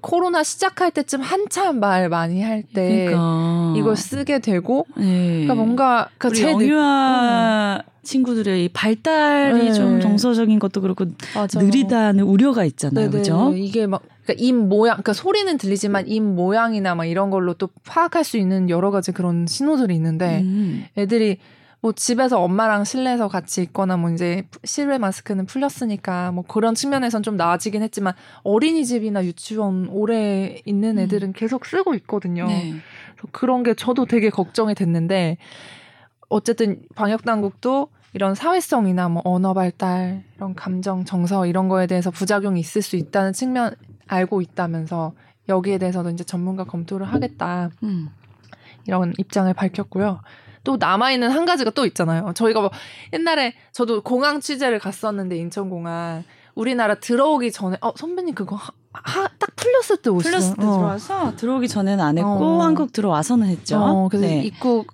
코로나 0.00 0.42
시작할 0.42 0.90
때쯤 0.90 1.20
한참 1.20 1.78
말 1.80 2.08
많이 2.08 2.42
할때 2.42 3.06
그러니까 3.06 3.74
이걸 3.76 3.96
쓰게 3.96 4.38
되고 4.38 4.86
네. 4.96 5.04
그러니까 5.44 5.54
뭔가 5.54 6.08
그러니까 6.16 6.28
우리 6.28 6.36
제 6.36 6.46
느- 6.46 6.52
영유아 6.72 7.82
친구들의 8.02 8.64
이 8.64 8.68
발달이 8.68 9.64
네. 9.64 9.72
좀 9.72 10.00
정서적인 10.00 10.58
것도 10.58 10.80
그렇고 10.80 11.04
맞아. 11.36 11.60
느리다는 11.60 12.24
우려가 12.24 12.64
있잖아요. 12.64 13.10
네네. 13.10 13.18
그죠? 13.18 13.52
이게 13.54 13.86
막 13.86 14.02
그러니까 14.24 14.44
입 14.44 14.54
모양, 14.54 14.94
그러니까 14.96 15.12
소리는 15.12 15.56
들리지만 15.56 16.08
입 16.08 16.20
모양이나 16.22 16.94
막 16.96 17.04
이런 17.04 17.30
걸로 17.30 17.54
또 17.54 17.68
파악할 17.86 18.24
수 18.24 18.38
있는 18.38 18.70
여러 18.70 18.90
가지 18.90 19.12
그런 19.12 19.46
신호들이 19.46 19.94
있는데 19.94 20.40
음. 20.40 20.84
애들이 20.98 21.38
뭐 21.82 21.92
집에서 21.92 22.40
엄마랑 22.40 22.84
실내에서 22.84 23.26
같이 23.26 23.60
있거나 23.62 23.96
뭐 23.96 24.10
이제 24.10 24.46
실외 24.62 24.98
마스크는 24.98 25.46
풀렸으니까 25.46 26.30
뭐 26.30 26.44
그런 26.46 26.76
측면에선 26.76 27.24
좀 27.24 27.36
나아지긴 27.36 27.82
했지만 27.82 28.14
어린이집이나 28.44 29.24
유치원 29.24 29.88
오래 29.88 30.62
있는 30.64 30.96
음. 30.96 31.02
애들은 31.02 31.32
계속 31.32 31.66
쓰고 31.66 31.94
있거든요. 31.96 32.46
네. 32.46 32.74
그래서 33.16 33.28
그런 33.32 33.64
게 33.64 33.74
저도 33.74 34.06
되게 34.06 34.30
걱정이 34.30 34.76
됐는데 34.76 35.38
어쨌든 36.28 36.82
방역 36.94 37.24
당국도 37.24 37.88
이런 38.14 38.36
사회성이나 38.36 39.08
뭐 39.08 39.22
언어 39.24 39.52
발달, 39.52 40.22
이런 40.36 40.54
감정, 40.54 41.04
정서 41.04 41.46
이런 41.46 41.68
거에 41.68 41.88
대해서 41.88 42.12
부작용이 42.12 42.60
있을 42.60 42.80
수 42.80 42.94
있다는 42.94 43.32
측면 43.32 43.74
알고 44.06 44.40
있다면서 44.40 45.14
여기에 45.48 45.78
대해서도 45.78 46.10
이제 46.10 46.22
전문가 46.22 46.62
검토를 46.62 47.06
하겠다 47.06 47.70
음. 47.82 48.10
이런 48.86 49.12
입장을 49.18 49.52
밝혔고요. 49.52 50.20
또 50.64 50.76
남아있는 50.76 51.30
한 51.30 51.44
가지가 51.44 51.70
또 51.70 51.86
있잖아요. 51.86 52.32
저희가 52.34 52.60
뭐 52.60 52.70
옛날에 53.12 53.54
저도 53.72 54.02
공항 54.02 54.40
취재를 54.40 54.78
갔었는데 54.78 55.36
인천공항 55.36 56.24
우리나라 56.54 56.94
들어오기 56.94 57.52
전에 57.52 57.76
어 57.80 57.92
선배님 57.96 58.34
그거 58.34 58.56
하, 58.56 58.72
하, 58.92 59.28
딱 59.38 59.56
풀렸을 59.56 59.98
때 59.98 60.10
오셨어요. 60.10 60.30
플러스 60.30 60.54
때 60.54 60.66
어. 60.66 60.72
들어와서 60.72 61.36
들어오기 61.36 61.68
전에는 61.68 62.04
안 62.04 62.18
했고 62.18 62.28
어. 62.28 62.62
한국 62.62 62.92
들어와서는 62.92 63.46
했죠. 63.46 63.78
어, 63.78 64.08
그래서 64.08 64.26
네. 64.26 64.42
입국 64.42 64.86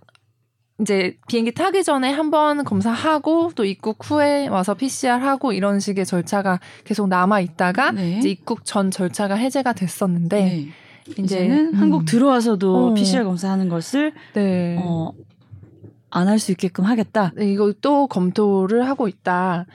이제 0.81 1.17
비행기 1.27 1.53
타기 1.53 1.83
전에 1.83 2.13
한번 2.13 2.63
검사하고 2.63 3.51
또 3.57 3.65
입국 3.65 3.99
후에 4.09 4.47
와서 4.47 4.75
PCR 4.75 5.25
하고 5.25 5.53
이런 5.53 5.81
식의 5.81 6.07
절차가 6.07 6.61
계속 6.85 7.09
남아 7.09 7.41
있다가 7.41 7.91
네. 7.91 8.19
이제 8.19 8.29
입국 8.29 8.65
전 8.65 8.93
절차가 8.93 9.35
해제가 9.35 9.73
됐었는데 9.73 10.45
네. 10.45 10.69
이제 11.09 11.23
이제는 11.23 11.75
음. 11.75 11.75
한국 11.75 12.05
들어와서도 12.05 12.91
어. 12.91 12.95
PCR 12.95 13.25
검사하는 13.25 13.69
것을 13.69 14.13
네. 14.35 14.77
어, 14.81 15.13
안 16.11 16.27
할 16.29 16.39
수 16.39 16.53
있게끔 16.53 16.85
하겠다. 16.85 17.33
네, 17.37 17.53
이거 17.53 17.73
또 17.83 18.07
검토를 18.07 18.87
하고 18.89 19.09
있다. 19.09 19.67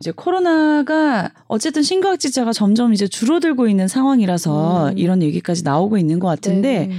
이제 0.00 0.10
코로나가 0.10 1.30
어쨌든 1.46 1.82
신규 1.82 2.08
확진자가 2.08 2.52
점점 2.52 2.92
이제 2.92 3.06
줄어들고 3.06 3.68
있는 3.68 3.86
상황이라서 3.88 4.90
음. 4.90 4.98
이런 4.98 5.22
얘기까지 5.22 5.62
나오고 5.64 5.96
있는 5.98 6.18
것 6.18 6.28
같은데 6.28 6.86
네. 6.86 6.94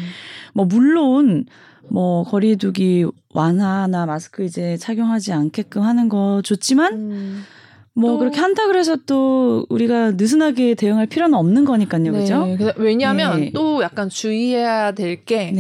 뭐 0.54 0.66
물론 0.66 1.46
뭐 1.90 2.24
거리두기 2.24 3.06
완화나 3.34 4.06
마스크 4.06 4.44
이제 4.44 4.78
착용하지 4.78 5.34
않게끔 5.34 5.82
하는 5.82 6.10
거 6.10 6.42
좋지만 6.44 6.94
음. 6.94 7.44
뭐 7.94 8.12
또- 8.12 8.20
그렇게 8.20 8.40
한다 8.40 8.68
그래서 8.68 8.96
또 9.08 9.66
우리가 9.70 10.12
느슨하게 10.12 10.76
대응할 10.76 11.08
필요는 11.08 11.34
없는 11.38 11.66
거니까요, 11.66 12.12
그죠? 12.12 12.46
네, 12.46 12.56
그래서 12.58 12.74
왜냐하면 12.78 13.40
네. 13.42 13.52
또 13.54 13.82
약간 13.82 14.08
주의해야 14.08 14.92
될게 14.92 15.52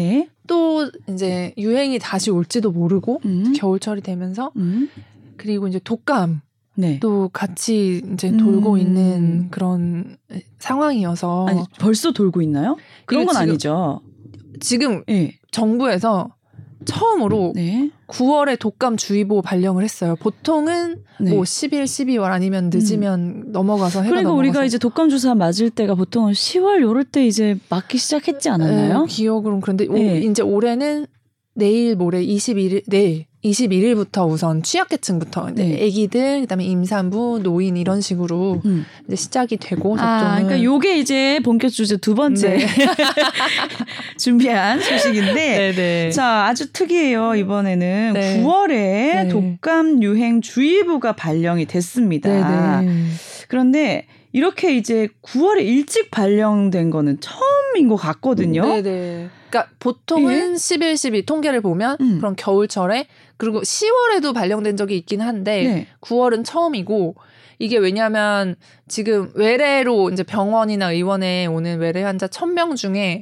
또 0.47 0.89
네. 0.89 1.13
이제 1.13 1.53
유행이 1.57 1.99
다시 1.99 2.31
올지도 2.31 2.71
모르고 2.71 3.21
음. 3.25 3.53
겨울철이 3.55 4.01
되면서 4.01 4.51
음. 4.55 4.89
그리고 5.37 5.67
이제 5.67 5.79
독감 5.83 6.41
네. 6.75 6.99
또 6.99 7.29
같이 7.33 8.01
이제 8.13 8.35
돌고 8.35 8.73
음. 8.73 8.77
있는 8.79 9.47
그런 9.51 10.17
상황이어서 10.59 11.47
아니 11.47 11.61
벌써 11.79 12.11
돌고 12.11 12.41
있나요? 12.41 12.77
그런 13.05 13.25
건 13.25 13.33
지금- 13.35 13.49
아니죠. 13.49 14.01
지금 14.59 15.03
예. 15.09 15.33
정부에서 15.51 16.33
처음으로 16.85 17.51
네. 17.55 17.91
9월에 18.07 18.57
독감 18.59 18.97
주의보 18.97 19.41
발령을 19.41 19.83
했어요. 19.83 20.15
보통은 20.19 21.03
네. 21.19 21.31
뭐 21.31 21.45
11, 21.45 21.83
12월 21.83 22.23
아니면 22.25 22.69
늦으면 22.73 23.51
넘어가서 23.51 23.99
해가 24.01 24.09
그러니까 24.09 24.29
넘어가서. 24.29 24.39
우리가 24.39 24.65
이제 24.65 24.77
독감 24.77 25.09
주사 25.09 25.35
맞을 25.35 25.69
때가 25.69 25.95
보통 25.95 26.31
10월 26.31 26.81
요럴 26.81 27.03
때 27.05 27.25
이제 27.25 27.57
맞기 27.69 27.97
시작했지 27.97 28.49
않았나요? 28.49 29.01
네, 29.01 29.05
기억으로는 29.07 29.61
그런데 29.61 29.85
오- 29.87 29.93
네. 29.93 30.19
이제 30.21 30.41
올해는 30.41 31.05
내일 31.53 31.95
모레 31.95 32.25
21일 32.25 32.83
내일 32.87 33.25
21일부터 33.43 34.27
우선 34.27 34.63
취약계층부터 34.63 35.51
이제 35.51 35.63
네. 35.63 35.85
아기들 35.85 36.41
그다음에 36.41 36.65
임산부 36.65 37.41
노인 37.43 37.77
이런 37.77 38.01
식으로 38.01 38.61
음. 38.65 38.85
이제 39.07 39.15
시작이 39.15 39.57
되고 39.57 39.95
접종은 39.95 40.01
아, 40.01 40.35
그러니까 40.35 40.63
요게 40.63 40.97
이제 40.97 41.39
본격 41.43 41.69
주제 41.69 41.97
두 41.97 42.15
번째 42.15 42.57
네. 42.57 42.67
준비한 44.17 44.81
소식인데 44.81 45.73
네네. 45.75 46.11
자, 46.11 46.45
아주 46.45 46.73
특이해요. 46.73 47.35
이번에는 47.35 48.13
네. 48.13 48.41
9월에 48.41 48.69
네. 48.71 49.27
독감 49.29 50.01
유행 50.01 50.41
주의보가 50.41 51.13
발령이 51.13 51.65
됐습니다. 51.65 52.81
네네. 52.81 53.07
그런데 53.47 54.07
이렇게 54.31 54.75
이제 54.75 55.07
9월에 55.23 55.61
일찍 55.65 56.11
발령된 56.11 56.89
거는 56.89 57.19
처음인 57.19 57.87
것 57.87 57.95
같거든요. 57.95 58.65
네네. 58.65 59.29
그러니까 59.49 59.71
보통은 59.79 60.57
11, 60.57 60.97
12 60.97 61.25
통계를 61.25 61.61
보면 61.61 61.97
예? 61.99 62.03
음. 62.03 62.17
그런 62.17 62.35
겨울철에 62.35 63.07
그리고 63.37 63.61
10월에도 63.61 64.33
발령된 64.33 64.77
적이 64.77 64.97
있긴 64.97 65.21
한데 65.21 65.63
네. 65.63 65.87
9월은 66.01 66.43
처음이고 66.43 67.15
이게 67.59 67.77
왜냐하면 67.77 68.55
지금 68.87 69.31
외래로 69.33 70.11
이제 70.11 70.23
병원이나 70.23 70.91
의원에 70.91 71.45
오는 71.45 71.79
외래 71.79 72.03
환자 72.03 72.27
1000명 72.27 72.75
중에 72.75 73.21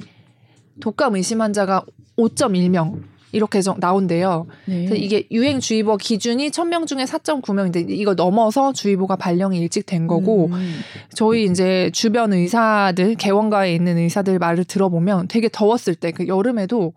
독감 0.80 1.14
의심 1.14 1.40
환자가 1.40 1.84
5.1명 2.18 3.02
이렇게 3.32 3.60
정- 3.60 3.76
나온대요. 3.80 4.46
네. 4.66 4.88
이게 4.94 5.26
유행 5.30 5.60
주의보 5.60 5.96
기준이 5.96 6.50
1000명 6.50 6.86
중에 6.86 7.04
4.9명인데 7.04 7.86
이거 7.90 8.14
넘어서 8.14 8.72
주의보가 8.72 9.16
발령이 9.16 9.58
일찍 9.58 9.84
된 9.86 10.06
거고 10.06 10.46
음. 10.46 10.80
저희 11.14 11.44
이제 11.44 11.90
주변 11.92 12.32
의사들 12.32 13.16
개원가에 13.16 13.74
있는 13.74 13.98
의사들 13.98 14.38
말을 14.38 14.64
들어보면 14.64 15.28
되게 15.28 15.48
더웠을 15.50 15.94
때 15.94 16.12
그 16.12 16.26
여름에도 16.28 16.92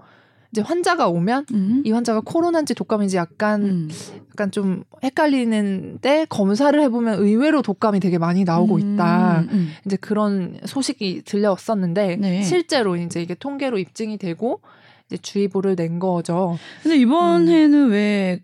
이제 0.52 0.62
환자가 0.62 1.08
오면 1.10 1.46
음. 1.54 1.84
이 1.86 1.92
환자가 1.92 2.22
코로나인지 2.26 2.74
독감인지 2.74 3.18
약간 3.18 3.62
음. 3.64 3.90
약간 4.32 4.50
좀 4.52 4.84
헷갈리는데 5.04 6.26
검사를 6.30 6.80
해보면 6.82 7.20
의외로 7.20 7.62
독감이 7.62 8.00
되게 8.00 8.18
많이 8.18 8.44
나오고 8.44 8.80
있다. 8.80 9.42
음, 9.42 9.50
음. 9.52 9.70
이제 9.86 9.96
그런 9.98 10.58
소식이 10.66 11.22
들려왔었는데 11.26 12.16
네. 12.16 12.42
실제로 12.42 12.96
이제 12.96 13.22
이게 13.22 13.36
통계로 13.36 13.78
입증이 13.78 14.18
되고 14.18 14.62
이제 15.10 15.18
주의보를 15.18 15.76
낸 15.76 16.00
거죠. 16.00 16.58
근데 16.84 16.98
이번 16.98 17.44
음. 17.44 17.48
해는 17.48 17.90
왜 17.90 18.42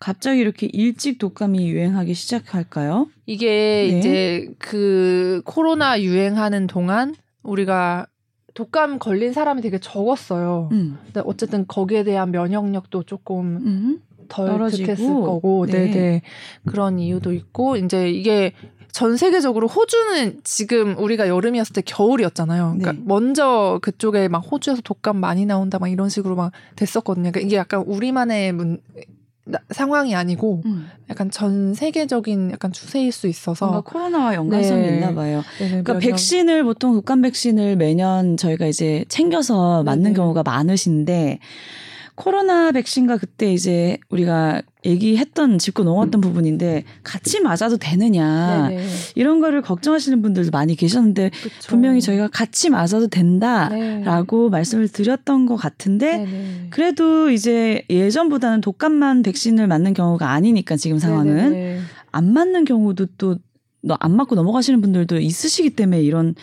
갑자기 0.00 0.40
이렇게 0.40 0.68
일찍 0.72 1.18
독감이 1.18 1.68
유행하기 1.68 2.12
시작할까요? 2.14 3.08
이게 3.26 3.88
네. 3.90 3.98
이제 3.98 4.54
그 4.58 5.42
코로나 5.44 6.00
유행하는 6.00 6.66
동안 6.66 7.14
우리가 7.42 8.06
독감 8.54 8.98
걸린 8.98 9.32
사람이 9.32 9.62
되게 9.62 9.78
적었어요. 9.78 10.68
음. 10.72 10.98
근데 11.04 11.22
어쨌든 11.24 11.66
거기에 11.66 12.02
대한 12.02 12.32
면역력도 12.32 13.04
조금 13.04 13.56
음. 13.56 14.00
덜 14.28 14.48
떨어지고. 14.48 14.86
득했을 14.94 15.14
거고, 15.14 15.66
네. 15.66 15.86
네. 15.86 15.90
네 15.90 16.22
그런 16.66 16.98
이유도 16.98 17.32
있고, 17.32 17.76
이제 17.76 18.10
이게 18.10 18.52
전 18.92 19.16
세계적으로 19.16 19.66
호주는 19.68 20.40
지금 20.44 20.96
우리가 20.98 21.28
여름이었을 21.28 21.72
때 21.74 21.82
겨울이었잖아요. 21.84 22.76
그러니까 22.78 22.92
네. 22.92 22.98
먼저 23.04 23.78
그쪽에 23.82 24.28
막 24.28 24.38
호주에서 24.38 24.80
독감 24.82 25.16
많이 25.18 25.46
나온다 25.46 25.78
막 25.78 25.88
이런 25.88 26.08
식으로 26.08 26.34
막 26.36 26.52
됐었거든요. 26.76 27.30
그러니까 27.30 27.40
이게 27.46 27.56
약간 27.56 27.80
우리만의 27.82 28.52
문, 28.52 28.80
나- 29.44 29.60
상황이 29.70 30.14
아니고 30.14 30.62
음. 30.66 30.88
약간 31.10 31.30
전 31.30 31.74
세계적인 31.74 32.50
약간 32.52 32.72
추세일 32.72 33.12
수 33.12 33.28
있어서 33.28 33.66
뭔가 33.66 33.80
코로나와 33.90 34.34
연관성이 34.34 34.82
네. 34.82 34.94
있나 34.96 35.14
봐요. 35.14 35.42
네, 35.58 35.68
그러니까 35.68 35.92
면역- 35.94 36.00
백신을 36.08 36.64
보통 36.64 36.92
독감 36.94 37.22
백신을 37.22 37.76
매년 37.76 38.36
저희가 38.36 38.66
이제 38.66 39.04
챙겨서 39.08 39.84
맞는 39.84 40.02
네네. 40.02 40.14
경우가 40.16 40.42
많으신데 40.42 41.38
코로나 42.14 42.72
백신과 42.72 43.16
그때 43.18 43.52
이제 43.52 43.96
우리가 44.10 44.62
얘기했던 44.88 45.58
짚고 45.58 45.84
넘어갔던 45.84 46.20
부분인데 46.20 46.84
같이 47.02 47.40
맞아도 47.40 47.76
되느냐 47.78 48.68
네네. 48.68 48.86
이런 49.14 49.40
거를 49.40 49.62
걱정하시는 49.62 50.20
분들도 50.22 50.50
많이 50.50 50.74
계셨는데 50.74 51.30
그쵸. 51.30 51.68
분명히 51.68 52.00
저희가 52.00 52.28
같이 52.28 52.70
맞아도 52.70 53.08
네. 53.08 53.10
된다라고 53.10 54.50
말씀을 54.50 54.88
드렸던 54.88 55.46
것 55.46 55.56
같은데 55.56 56.18
네네. 56.18 56.66
그래도 56.70 57.30
이제 57.30 57.82
예전보다는 57.90 58.60
독감만 58.60 59.22
백신을 59.22 59.66
맞는 59.66 59.94
경우가 59.94 60.30
아니니까 60.30 60.76
지금 60.76 60.98
상황은 60.98 61.52
네네. 61.52 61.80
안 62.12 62.32
맞는 62.32 62.64
경우도 62.64 63.06
또 63.18 63.36
안 64.00 64.16
맞고 64.16 64.34
넘어가시는 64.34 64.80
분들도 64.80 65.18
있으시기 65.18 65.70
때문에 65.70 66.02
이런 66.02 66.34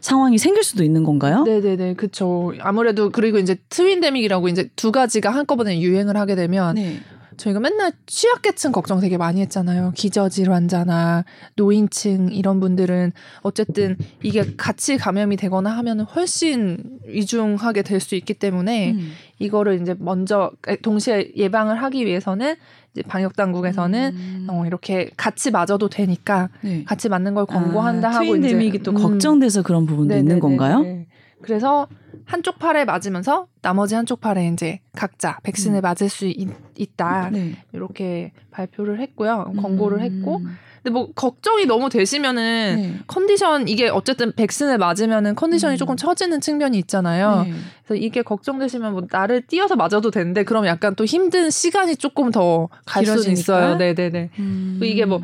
상황이 0.00 0.36
생길 0.36 0.64
수도 0.64 0.82
있는 0.82 1.04
건가요? 1.04 1.44
네네네, 1.44 1.94
그쵸. 1.94 2.52
아무래도 2.60 3.10
그리고 3.10 3.38
이제 3.38 3.56
트윈데믹이라고 3.68 4.48
이제 4.48 4.68
두 4.74 4.90
가지가 4.90 5.30
한꺼번에 5.30 5.80
유행을 5.80 6.16
하게 6.16 6.34
되면 6.34 6.74
네. 6.74 6.98
저희가 7.42 7.58
맨날 7.58 7.92
취약계층 8.06 8.70
걱정 8.70 9.00
되게 9.00 9.16
많이 9.16 9.40
했잖아요. 9.40 9.92
기저질환자나 9.96 11.24
노인층 11.56 12.28
이런 12.30 12.60
분들은 12.60 13.12
어쨌든 13.40 13.96
이게 14.22 14.54
같이 14.56 14.96
감염이 14.96 15.36
되거나 15.36 15.70
하면 15.78 16.00
훨씬 16.00 16.78
위중하게 17.06 17.82
될 17.82 18.02
수 18.02 18.16
있기 18.16 18.34
때문에 18.34 18.92
음. 18.92 19.12
이거를 19.38 19.80
이제 19.80 19.94
먼저 19.98 20.50
동시에 20.82 21.32
예방을 21.36 21.80
하기 21.82 22.04
위해서는 22.04 22.56
이제 22.92 23.02
방역 23.02 23.36
당국에서는 23.36 24.12
음. 24.12 24.46
어, 24.50 24.66
이렇게 24.66 25.08
같이 25.16 25.52
맞아도 25.52 25.88
되니까 25.88 26.48
네. 26.62 26.82
같이 26.82 27.08
맞는 27.08 27.34
걸 27.34 27.46
권고한다 27.46 28.08
아, 28.08 28.12
하고 28.14 28.24
트윈데믹이 28.24 28.68
이제 28.68 28.78
또 28.78 28.90
음. 28.90 28.96
걱정돼서 28.96 29.62
그런 29.62 29.86
부분도 29.86 30.14
있는 30.14 30.36
네네네네. 30.36 30.40
건가요? 30.40 31.04
그래서 31.42 31.86
한쪽 32.32 32.58
팔에 32.58 32.86
맞으면서 32.86 33.46
나머지 33.60 33.94
한쪽 33.94 34.20
팔에 34.20 34.48
이제 34.48 34.80
각자 34.96 35.38
백신을 35.42 35.80
음. 35.80 35.82
맞을 35.82 36.08
수 36.08 36.26
있, 36.26 36.48
다 36.96 37.28
네. 37.30 37.56
이렇게 37.72 38.32
발표를 38.50 39.00
했고요. 39.00 39.52
권고를 39.60 39.98
음. 39.98 40.02
했고 40.02 40.40
근데 40.82 40.94
뭐 40.94 41.12
걱정이 41.12 41.66
너무 41.66 41.90
되시면은 41.90 42.76
네. 42.76 42.98
컨디션 43.06 43.68
이게 43.68 43.88
어쨌든 43.88 44.32
백신을 44.32 44.78
맞으면은 44.78 45.34
컨디션이 45.34 45.74
음. 45.74 45.76
조금 45.76 45.96
처지는 45.96 46.40
측면이 46.40 46.78
있잖아요. 46.78 47.42
네. 47.44 47.52
그래서 47.84 48.02
이게 48.02 48.22
걱정되시면 48.22 48.92
뭐 48.92 49.02
나를 49.10 49.42
띄어서 49.46 49.76
맞아도 49.76 50.10
되는데 50.10 50.42
그럼 50.42 50.66
약간 50.66 50.94
또 50.94 51.04
힘든 51.04 51.50
시간이 51.50 51.96
조금 51.96 52.30
더 52.30 52.68
갈 52.86 53.04
수는 53.04 53.20
길어지니까? 53.20 53.40
있어요. 53.40 53.76
네네네. 53.76 54.30
음. 54.38 54.80
이게 54.82 55.04
뭐 55.04 55.20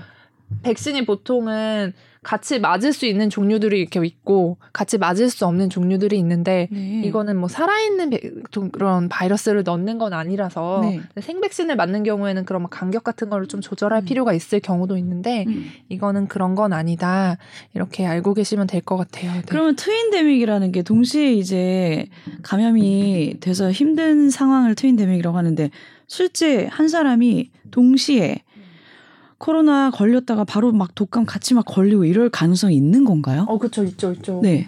백신이 0.62 1.06
보통은 1.06 1.94
같이 2.22 2.58
맞을 2.58 2.92
수 2.92 3.06
있는 3.06 3.30
종류들이 3.30 3.78
이렇게 3.80 4.04
있고 4.04 4.58
같이 4.72 4.98
맞을 4.98 5.30
수 5.30 5.46
없는 5.46 5.70
종류들이 5.70 6.18
있는데 6.18 6.68
네. 6.70 7.02
이거는 7.04 7.36
뭐 7.36 7.48
살아있는 7.48 8.10
배- 8.10 8.20
그런 8.72 9.08
바이러스를 9.08 9.62
넣는 9.62 9.98
건 9.98 10.12
아니라서 10.12 10.80
네. 10.82 11.00
생백신을 11.20 11.76
맞는 11.76 12.02
경우에는 12.02 12.44
그런 12.44 12.62
막 12.62 12.70
간격 12.70 13.04
같은 13.04 13.30
거를 13.30 13.46
좀 13.46 13.60
조절할 13.60 14.02
음. 14.02 14.04
필요가 14.04 14.32
있을 14.32 14.60
경우도 14.60 14.96
있는데 14.96 15.44
음. 15.48 15.70
이거는 15.88 16.26
그런 16.28 16.54
건 16.54 16.72
아니다 16.72 17.38
이렇게 17.74 18.06
알고 18.06 18.34
계시면 18.34 18.66
될 18.66 18.78
것 18.88 18.96
같아요. 18.96 19.32
네. 19.32 19.42
그러면 19.46 19.76
트윈데믹이라는 19.76 20.72
게 20.72 20.82
동시에 20.82 21.32
이제 21.34 22.06
감염이 22.42 23.34
돼서 23.40 23.70
힘든 23.70 24.30
상황을 24.30 24.74
트윈데믹이라고 24.74 25.36
하는데 25.36 25.70
실제 26.06 26.66
한 26.66 26.88
사람이 26.88 27.50
동시에 27.70 28.42
코로나 29.38 29.90
걸렸다가 29.90 30.44
바로 30.44 30.72
막 30.72 30.94
독감 30.94 31.24
같이 31.24 31.54
막 31.54 31.64
걸리고 31.64 32.04
이럴 32.04 32.28
가능성이 32.28 32.74
있는 32.76 33.04
건가요? 33.04 33.46
어 33.48 33.58
그쵸 33.58 33.84
있죠 33.84 34.12
있죠. 34.12 34.40
네. 34.42 34.66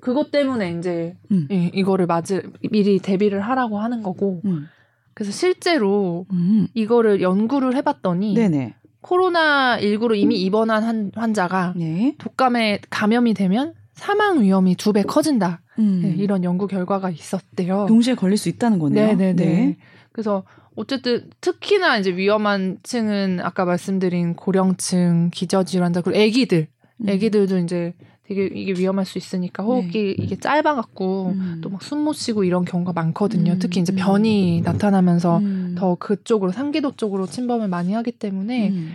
그것 0.00 0.30
때문에 0.30 0.76
이제 0.78 1.16
음. 1.30 1.46
이- 1.50 1.70
이거를 1.74 2.06
맞을 2.06 2.50
미리 2.70 2.98
대비를 2.98 3.40
하라고 3.40 3.78
하는 3.80 4.02
거고 4.02 4.40
음. 4.44 4.66
그래서 5.12 5.32
실제로 5.32 6.24
음. 6.32 6.68
이거를 6.74 7.20
연구를 7.20 7.74
해봤더니 7.76 8.34
네네. 8.34 8.74
코로나 9.02 9.78
19로 9.80 10.14
이미 10.16 10.40
입원한 10.40 10.82
한 10.84 11.10
환자가 11.14 11.74
네. 11.76 12.14
독감에 12.18 12.80
감염이 12.90 13.34
되면 13.34 13.74
사망 13.92 14.40
위험이 14.40 14.76
두 14.76 14.92
배 14.92 15.02
커진다. 15.02 15.60
음. 15.78 16.00
네, 16.02 16.14
이런 16.16 16.44
연구 16.44 16.66
결과가 16.66 17.10
있었대요. 17.10 17.86
동시에 17.88 18.14
걸릴 18.14 18.36
수 18.38 18.48
있다는 18.48 18.78
거네요. 18.78 19.06
네네네. 19.08 19.34
네. 19.44 19.76
그래서 20.12 20.44
어쨌든 20.80 21.28
특히나 21.40 21.98
이제 21.98 22.16
위험한 22.16 22.78
층은 22.82 23.40
아까 23.42 23.64
말씀드린 23.64 24.34
고령층, 24.34 25.30
기저질환자 25.32 26.00
그리고 26.00 26.20
아기들, 26.20 26.68
음. 27.02 27.08
아기들도 27.08 27.58
이제 27.58 27.92
되게 28.24 28.46
이게 28.46 28.72
위험할 28.72 29.04
수 29.04 29.18
있으니까 29.18 29.62
호흡기 29.62 30.14
이게 30.16 30.36
짧아 30.36 30.74
갖고 30.74 31.34
음. 31.34 31.60
또막 31.62 31.82
숨 31.82 32.00
못 32.00 32.14
쉬고 32.14 32.44
이런 32.44 32.64
경우가 32.64 32.92
많거든요. 32.92 33.52
음, 33.52 33.58
특히 33.58 33.80
이제 33.80 33.92
음. 33.92 33.96
변이 33.96 34.62
나타나면서 34.62 35.38
음. 35.38 35.74
더 35.76 35.96
그쪽으로 35.96 36.50
상기도 36.52 36.96
쪽으로 36.96 37.26
침범을 37.26 37.68
많이 37.68 37.92
하기 37.92 38.12
때문에 38.12 38.70
음. 38.70 38.92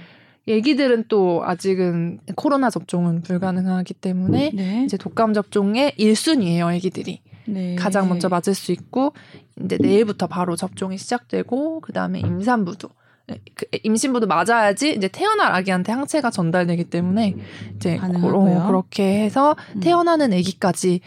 애기들은 0.47 1.05
또 1.07 1.43
아직은 1.43 2.19
코로나 2.35 2.69
접종은 2.69 3.21
불가능하기 3.21 3.95
때문에 3.95 4.51
네. 4.53 4.83
이제 4.85 4.95
독감 4.97 5.33
접종의 5.33 5.93
1순위예요, 5.99 6.73
애기들이. 6.73 7.21
네. 7.47 7.75
가장 7.75 8.07
먼저 8.09 8.29
맞을 8.29 8.53
수 8.53 8.71
있고 8.71 9.13
이제 9.63 9.77
내일부터 9.79 10.27
바로 10.27 10.55
접종이 10.55 10.97
시작되고 10.97 11.81
그다음에 11.81 12.19
임산부도 12.19 12.89
네, 13.27 13.39
그 13.55 13.65
임신부도 13.83 14.27
맞아야지 14.27 14.93
이제 14.93 15.07
태어날 15.07 15.53
아기한테 15.53 15.91
항체가 15.91 16.29
전달되기 16.29 16.85
때문에 16.85 17.35
이제 17.75 17.97
가능하고요. 17.97 18.65
그, 18.67 18.71
렇게 18.71 19.23
해서 19.23 19.55
음. 19.75 19.79
태어나는 19.79 20.31
아기까지 20.33 21.01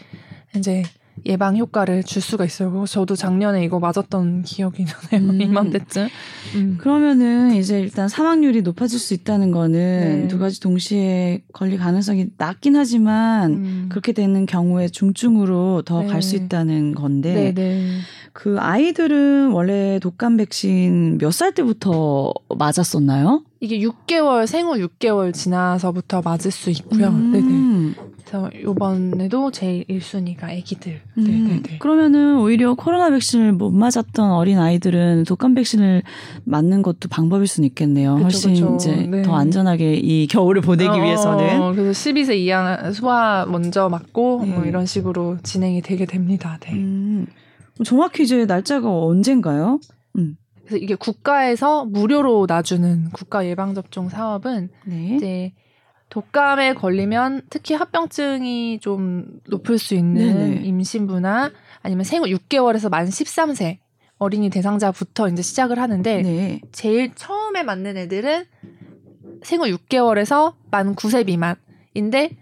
이제 0.55 0.83
예방 1.25 1.57
효과를 1.57 2.03
줄 2.03 2.21
수가 2.21 2.45
있어요. 2.45 2.85
저도 2.87 3.15
작년에 3.15 3.63
이거 3.63 3.79
맞았던 3.79 4.43
기억이 4.43 4.85
나네요. 5.11 5.29
음. 5.31 5.41
이맘때쯤. 5.41 6.07
음. 6.55 6.77
그러면은 6.79 7.53
이제 7.55 7.79
일단 7.79 8.07
사망률이 8.07 8.61
높아질 8.61 8.99
수 8.99 9.13
있다는 9.13 9.51
거는 9.51 10.21
네. 10.23 10.27
두 10.27 10.39
가지 10.39 10.59
동시에 10.59 11.41
걸릴 11.53 11.77
가능성이 11.79 12.27
낮긴 12.37 12.75
하지만 12.75 13.51
음. 13.53 13.85
그렇게 13.89 14.11
되는 14.11 14.45
경우에 14.45 14.87
중증으로 14.87 15.83
더 15.85 16.05
갈수 16.05 16.37
네. 16.37 16.43
있다는 16.45 16.95
건데 16.95 17.53
네네. 17.53 17.99
그 18.33 18.57
아이들은 18.59 19.51
원래 19.51 19.99
독감 20.01 20.37
백신 20.37 21.17
몇 21.19 21.31
살 21.31 21.53
때부터 21.53 22.33
맞았었나요? 22.57 23.43
이게 23.61 23.79
6개월 23.79 24.45
생후 24.47 24.75
6개월 24.75 25.33
지나서부터 25.33 26.21
맞을 26.21 26.51
수 26.51 26.69
있고요. 26.69 27.07
음. 27.07 27.31
네네. 27.31 28.09
그래서 28.29 28.49
이번에도 28.53 29.49
제일 29.49 29.83
1순위가 29.85 30.43
아기들. 30.43 31.01
음. 31.17 31.23
네네네. 31.23 31.79
그러면은 31.79 32.37
오히려 32.37 32.75
코로나 32.75 33.09
백신을 33.09 33.53
못 33.53 33.71
맞았던 33.71 34.31
어린 34.31 34.59
아이들은 34.59 35.23
독감 35.23 35.55
백신을 35.55 36.03
맞는 36.43 36.83
것도 36.83 37.09
방법일 37.09 37.47
수는 37.47 37.67
있겠네요. 37.69 38.15
그쵸, 38.15 38.23
훨씬 38.23 38.53
그쵸. 38.53 38.75
이제 38.75 38.95
네. 38.95 39.23
더 39.23 39.35
안전하게 39.35 39.95
이 39.95 40.27
겨울을 40.27 40.61
보내기 40.61 40.89
어, 40.89 41.03
위해서는 41.03 41.61
어, 41.61 41.71
그래서 41.73 41.91
12세 41.91 42.37
이하 42.37 42.91
소아 42.91 43.47
먼저 43.47 43.89
맞고 43.89 44.45
뭐 44.45 44.61
네. 44.61 44.69
이런 44.69 44.85
식으로 44.85 45.37
진행이 45.41 45.81
되게 45.81 46.05
됩니다. 46.05 46.59
네. 46.61 46.73
음. 46.73 47.25
정확히 47.83 48.23
이제 48.23 48.45
날짜가 48.45 48.87
언젠가요? 48.91 49.79
그래서 50.69 50.83
이게 50.83 50.93
국가에서 50.93 51.85
무료로 51.85 52.45
놔주는 52.47 53.09
국가 53.11 53.47
예방 53.47 53.73
접종 53.73 54.07
사업은 54.07 54.69
네. 54.85 55.15
이제 55.15 55.51
독감에 56.09 56.73
걸리면 56.73 57.43
특히 57.49 57.75
합병증이 57.75 58.79
좀 58.79 59.39
높을 59.47 59.77
수 59.77 59.93
있는 59.95 60.33
네네. 60.33 60.65
임신부나 60.65 61.51
아니면 61.81 62.03
생후 62.03 62.25
6개월에서 62.25 62.89
만 62.89 63.07
13세 63.07 63.77
어린이 64.17 64.49
대상자부터 64.49 65.29
이제 65.29 65.41
시작을 65.41 65.79
하는데 65.79 66.21
네. 66.21 66.61
제일 66.71 67.13
처음에 67.15 67.63
맞는 67.63 67.95
애들은 67.95 68.45
생후 69.43 69.65
6개월에서 69.65 70.55
만 70.71 70.95
9세 70.95 71.25
미만인데 71.25 72.37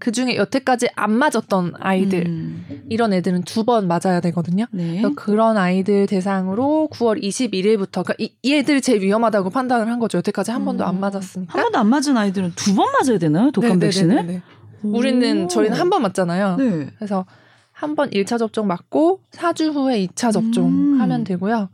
그 0.00 0.10
중에 0.12 0.34
여태까지 0.36 0.88
안 0.96 1.12
맞았던 1.12 1.74
아이들 1.78 2.26
음. 2.26 2.64
이런 2.88 3.12
애들은 3.12 3.42
두 3.44 3.64
번 3.64 3.86
맞아야 3.86 4.20
되거든요. 4.22 4.64
네. 4.72 5.02
그런 5.14 5.56
아이들 5.56 6.06
대상으로 6.06 6.88
9월 6.92 7.22
21일부터 7.22 8.02
그러니까 8.02 8.14
이, 8.18 8.34
이 8.42 8.54
애들이 8.54 8.80
제일 8.80 9.02
위험하다고 9.02 9.50
판단을 9.50 9.88
한 9.88 9.98
거죠. 10.00 10.18
여태까지 10.18 10.50
한 10.50 10.64
번도 10.64 10.84
안 10.84 10.96
음. 10.96 11.00
맞았으니까. 11.00 11.52
한 11.52 11.62
번도 11.64 11.78
안 11.78 11.86
맞은 11.88 12.16
아이들은 12.16 12.52
두 12.56 12.74
번 12.74 12.88
맞아야 12.92 13.18
되나요? 13.18 13.50
독감 13.52 13.78
네네네네네. 13.78 14.16
백신을? 14.26 14.42
우리는 14.82 15.44
오. 15.44 15.48
저희는 15.48 15.76
한 15.78 15.90
번 15.90 16.02
맞잖아요. 16.02 16.56
네. 16.56 16.88
그래서 16.96 17.26
한 17.72 17.94
번 17.94 18.10
1차 18.10 18.38
접종 18.38 18.66
맞고 18.66 19.20
4주 19.32 19.72
후에 19.74 20.06
2차 20.06 20.32
접종 20.32 20.68
음. 20.68 21.00
하면 21.00 21.24
되고요. 21.24 21.68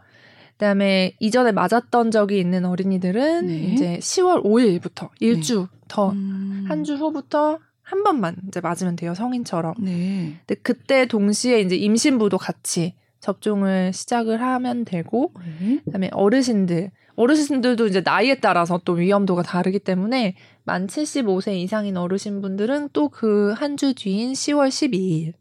그다음에 0.53 1.15
이전에 1.21 1.53
맞았던 1.53 2.11
적이 2.11 2.39
있는 2.41 2.65
어린이들은 2.65 3.47
네. 3.47 3.55
이제 3.73 3.99
10월 4.01 4.43
5일부터 4.45 5.11
1주 5.21 5.69
더 5.89 6.11
음. 6.11 6.65
한주 6.69 6.95
후부터 6.97 7.59
한 7.89 8.03
번만 8.03 8.37
이제 8.49 8.61
맞으면 8.61 8.97
돼요 8.97 9.15
성인처럼. 9.15 9.75
네. 9.79 10.35
근데 10.47 10.61
그때 10.63 11.07
동시에 11.07 11.61
이제 11.61 11.77
임신부도 11.77 12.37
같이 12.39 12.95
접종을 13.21 13.93
시작을 13.93 14.43
하면 14.43 14.85
되고 14.85 15.33
네. 15.61 15.81
그다음에 15.85 16.11
어르신들 16.13 16.91
어르신들도 17.15 17.87
이제 17.87 18.03
나이에 18.05 18.41
따라서 18.41 18.81
또 18.85 18.95
위험도가 18.95 19.43
다르기 19.43 19.79
때문에 19.79 20.35
만 20.65 20.87
75세 20.89 21.55
이상인 21.57 21.97
어르신분들은 21.97 22.91
또 22.93 23.09
그 23.09 23.55
한 23.55 23.77
주 23.77 23.95
뒤인 23.95 24.33
10월 24.33 24.69
12일 24.69 25.33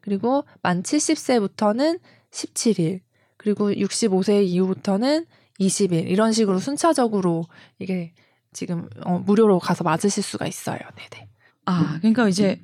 그리고 0.00 0.44
만 0.62 0.82
70세부터는 0.82 2.00
17일 2.32 3.00
그리고 3.36 3.70
65세 3.70 4.42
이후부터는 4.44 5.26
20일 5.60 6.08
이런 6.08 6.32
식으로 6.32 6.58
순차적으로 6.58 7.44
이게 7.78 8.12
지금 8.52 8.88
어, 9.04 9.18
무료로 9.18 9.58
가서 9.60 9.84
맞으실 9.84 10.22
수가 10.22 10.46
있어요. 10.46 10.78
네네. 10.96 11.28
아, 11.66 11.98
그러니까 11.98 12.28
이제 12.28 12.60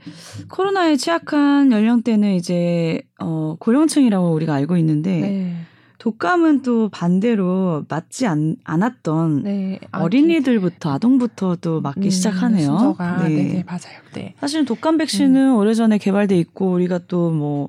코로나에 0.50 0.96
취약한 0.96 1.70
연령대는 1.70 2.34
이제 2.34 3.02
어 3.20 3.56
고령층이라고 3.60 4.32
우리가 4.32 4.54
알고 4.54 4.76
있는데 4.78 5.20
네. 5.20 5.56
독감은 5.98 6.62
또 6.62 6.88
반대로 6.88 7.84
맞지 7.88 8.26
않, 8.26 8.56
않았던 8.64 9.42
네. 9.42 9.78
어린이들부터 9.92 10.92
아동부터 10.92 11.56
또 11.60 11.80
맞기 11.80 12.00
음, 12.06 12.10
시작하네요. 12.10 12.66
순서가 12.66 13.28
네. 13.28 13.34
네 13.34 13.64
맞아요. 13.66 13.98
네. 14.14 14.34
사실 14.40 14.64
독감 14.64 14.98
백신은 14.98 15.54
오래전에 15.54 15.98
개발돼 15.98 16.36
있고 16.38 16.70
우리가 16.72 17.00
또 17.08 17.30
뭐 17.30 17.68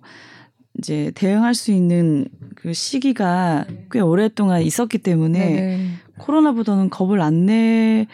이제 0.79 1.11
대응할 1.15 1.55
수 1.55 1.71
있는 1.71 2.27
그 2.55 2.71
시기가 2.71 3.65
꽤 3.91 3.99
오랫동안 3.99 4.61
있었기 4.61 4.99
때문에 4.99 5.39
네네. 5.39 5.89
코로나보다는 6.19 6.89
겁을 6.91 7.19
안 7.21 7.45
내 7.47 8.05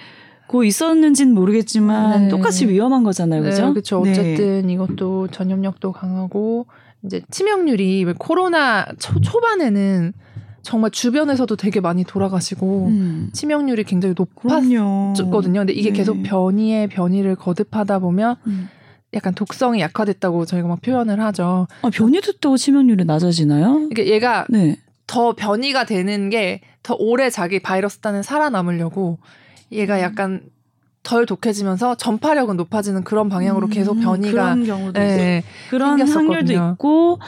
고 0.48 0.64
있었는지는 0.64 1.34
모르겠지만 1.34 2.24
네. 2.24 2.30
똑같이 2.30 2.68
위험한 2.68 3.04
거잖아요, 3.04 3.42
그죠? 3.42 3.68
네, 3.68 3.72
그렇죠. 3.72 4.02
네. 4.04 4.12
어쨌든 4.12 4.70
이것도 4.70 5.30
전염력도 5.30 5.92
강하고 5.92 6.68
이제 7.06 7.22
치명률이 7.32 8.04
왜 8.06 8.14
코로나 8.18 8.86
초, 9.00 9.20
초반에는 9.20 10.14
정말 10.62 10.92
주변에서도 10.92 11.56
되게 11.56 11.82
많이 11.82 12.04
돌아가시고 12.04 12.88
음, 12.88 13.30
치명률이 13.34 13.84
굉장히. 13.84 14.16
높았거든요. 14.18 15.14
근데 15.60 15.74
이게 15.74 15.90
네. 15.92 15.98
계속 15.98 16.24
변이에 16.24 16.88
변이를 16.88 17.36
거듭하다 17.36 18.00
보면 18.00 18.38
음. 18.48 18.70
약간 19.14 19.34
독성이 19.36 19.82
약화됐다고 19.82 20.46
저희가 20.46 20.68
막 20.68 20.82
표현을 20.82 21.20
하죠. 21.20 21.68
아, 21.82 21.90
변이 21.92 22.22
됐다고 22.22 22.58
치명률이 22.58 23.06
낮아지나요? 23.06 23.74
그러니까 23.90 24.06
얘가 24.06 24.46
네. 24.50 24.78
더 25.08 25.34
변이가 25.34 25.86
되는 25.86 26.30
게 26.30 26.62
더 26.84 26.96
오래 27.00 27.30
자기 27.30 27.60
바이러스 27.60 28.00
단에 28.00 28.22
살아남으려고 28.22 29.18
음. 29.22 29.26
얘가 29.74 30.02
약간 30.02 30.42
덜 31.04 31.26
독해지면서 31.26 31.96
전파력은 31.96 32.56
높아지는 32.58 33.04
그런 33.04 33.28
방향으로 33.28 33.68
계속 33.68 33.98
음, 33.98 34.02
변이가 34.02 34.32
그런 34.32 34.66
경우도. 34.66 35.00
네, 35.00 35.44
그런 35.70 35.98
생겼었거든요. 35.98 36.34
확률도 36.34 36.74
있고 36.74 37.20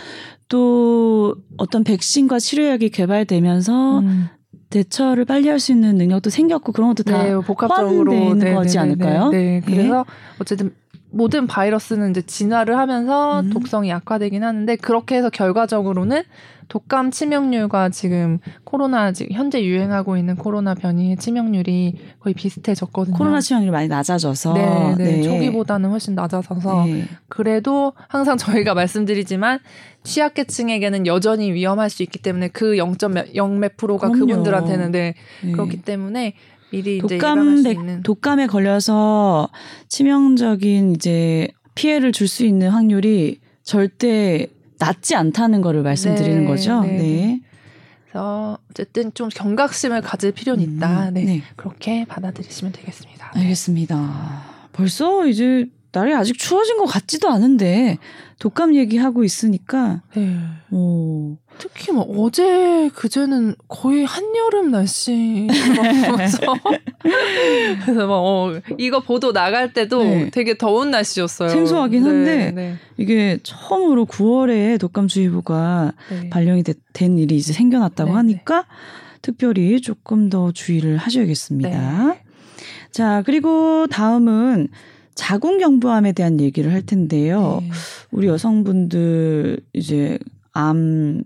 또 0.47 1.35
어떤 1.57 1.83
백신과 1.83 2.39
치료약이 2.39 2.89
개발되면서 2.89 3.99
음. 3.99 4.27
대처를 4.69 5.25
빨리 5.25 5.47
할 5.47 5.59
수 5.59 5.71
있는 5.71 5.95
능력도 5.95 6.29
생겼고 6.29 6.71
그런 6.71 6.89
것도 6.89 7.03
다 7.03 7.23
네, 7.23 7.33
복합적으로 7.35 8.11
포함되어 8.11 8.29
있는 8.31 8.39
네, 8.39 8.53
거지 8.53 8.73
네, 8.77 8.79
않을까요? 8.79 9.29
네, 9.29 9.37
네. 9.37 9.55
예. 9.55 9.61
그래서 9.61 10.05
어쨌든 10.39 10.73
모든 11.15 11.47
바이러스는 11.47 12.11
이제 12.11 12.21
진화를 12.21 12.77
하면서 12.77 13.39
음. 13.39 13.49
독성이 13.49 13.89
약화되긴 13.89 14.43
하는데 14.43 14.75
그렇게 14.75 15.15
해서 15.15 15.29
결과적으로는 15.29 16.23
독감 16.67 17.11
치명률과 17.11 17.89
지금 17.89 18.39
코로나 18.65 19.13
지금 19.13 19.33
현재 19.33 19.63
유행하고 19.63 20.17
있는 20.17 20.35
코로나 20.35 20.73
변이의 20.73 21.15
치명률이 21.15 21.95
거의 22.19 22.33
비슷해졌거든요. 22.33 23.15
코로나 23.15 23.39
치명률이 23.39 23.71
많이 23.71 23.87
낮아져서 23.87 24.53
네, 24.55 24.95
네, 24.97 25.21
초기보다는 25.21 25.89
훨씬 25.89 26.15
낮아져서 26.15 26.85
네. 26.85 27.05
그래도 27.29 27.93
항상 28.09 28.35
저희가 28.37 28.73
말씀드리지만 28.73 29.59
취약계층에게는 30.03 31.07
여전히 31.07 31.53
위험할 31.53 31.89
수 31.89 32.03
있기 32.03 32.19
때문에 32.19 32.49
그 32.49 32.73
0.0몇 32.73 33.77
프로가. 33.77 34.09
그분들한테는 34.09 34.91
네, 34.91 35.13
네. 35.43 35.51
그렇기 35.53 35.81
때문에 35.81 36.33
독감 37.01 37.63
백- 37.63 38.03
독감에 38.03 38.47
걸려서 38.47 39.49
치명적인 39.87 40.91
이제 40.95 41.47
피해를 41.75 42.11
줄 42.11 42.27
수 42.27 42.45
있는 42.45 42.69
확률이 42.69 43.39
절대 43.63 44.47
낮지 44.79 45.15
않다는 45.15 45.61
거를 45.61 45.83
말씀드리는 45.83 46.41
네, 46.41 46.47
거죠. 46.47 46.81
네, 46.81 46.87
네. 46.91 46.97
네. 46.97 47.41
그래서 48.09 48.57
어쨌든 48.71 49.13
좀 49.13 49.29
경각심을 49.29 50.01
가질 50.01 50.31
필요는 50.31 50.63
있다. 50.77 51.09
음, 51.09 51.13
네. 51.13 51.23
네. 51.23 51.43
그렇게 51.55 52.05
받아들이시면 52.05 52.71
되겠습니다. 52.73 53.31
알겠습니다. 53.35 54.43
벌써 54.73 55.25
이제 55.27 55.67
날이 55.95 56.13
아직 56.13 56.37
추워진 56.37 56.77
것 56.77 56.85
같지도 56.85 57.29
않은데 57.29 57.97
독감 58.39 58.75
얘기하고 58.75 59.23
있으니까 59.23 60.01
네. 60.13 60.37
오, 60.71 61.37
특히 61.57 61.93
뭐 61.93 62.03
어제 62.19 62.89
그제는 62.93 63.55
거의 63.69 64.03
한여름 64.03 64.71
날씨라서 64.71 66.41
그래서 67.85 68.07
막 68.07 68.15
어, 68.15 68.59
이거 68.77 68.99
보도 68.99 69.31
나갈 69.31 69.71
때도 69.71 70.03
네. 70.03 70.29
되게 70.31 70.57
더운 70.57 70.91
날씨였어요. 70.91 71.47
생소하긴 71.49 72.05
한데 72.05 72.51
네, 72.51 72.75
이게 72.97 73.39
처음으로 73.43 74.05
9월에 74.05 74.79
독감주의보가 74.79 75.93
네, 76.09 76.21
네. 76.23 76.29
발령이 76.29 76.63
되- 76.63 76.73
된 76.91 77.17
일이 77.17 77.37
이제 77.37 77.53
생겨났다고 77.53 78.11
네, 78.11 78.15
하니까 78.17 78.65
특별히 79.21 79.79
조금 79.81 80.29
더 80.29 80.51
주의를 80.51 80.97
하셔야겠습니다. 80.97 82.07
네. 82.09 82.21
자, 82.91 83.23
그리고 83.25 83.87
다음은 83.87 84.67
자궁경부암에 85.15 86.11
대한 86.11 86.39
얘기를 86.39 86.71
할 86.71 86.85
텐데요. 86.85 87.59
네. 87.61 87.69
우리 88.11 88.27
여성분들 88.27 89.59
이제 89.73 90.19
암 90.51 91.23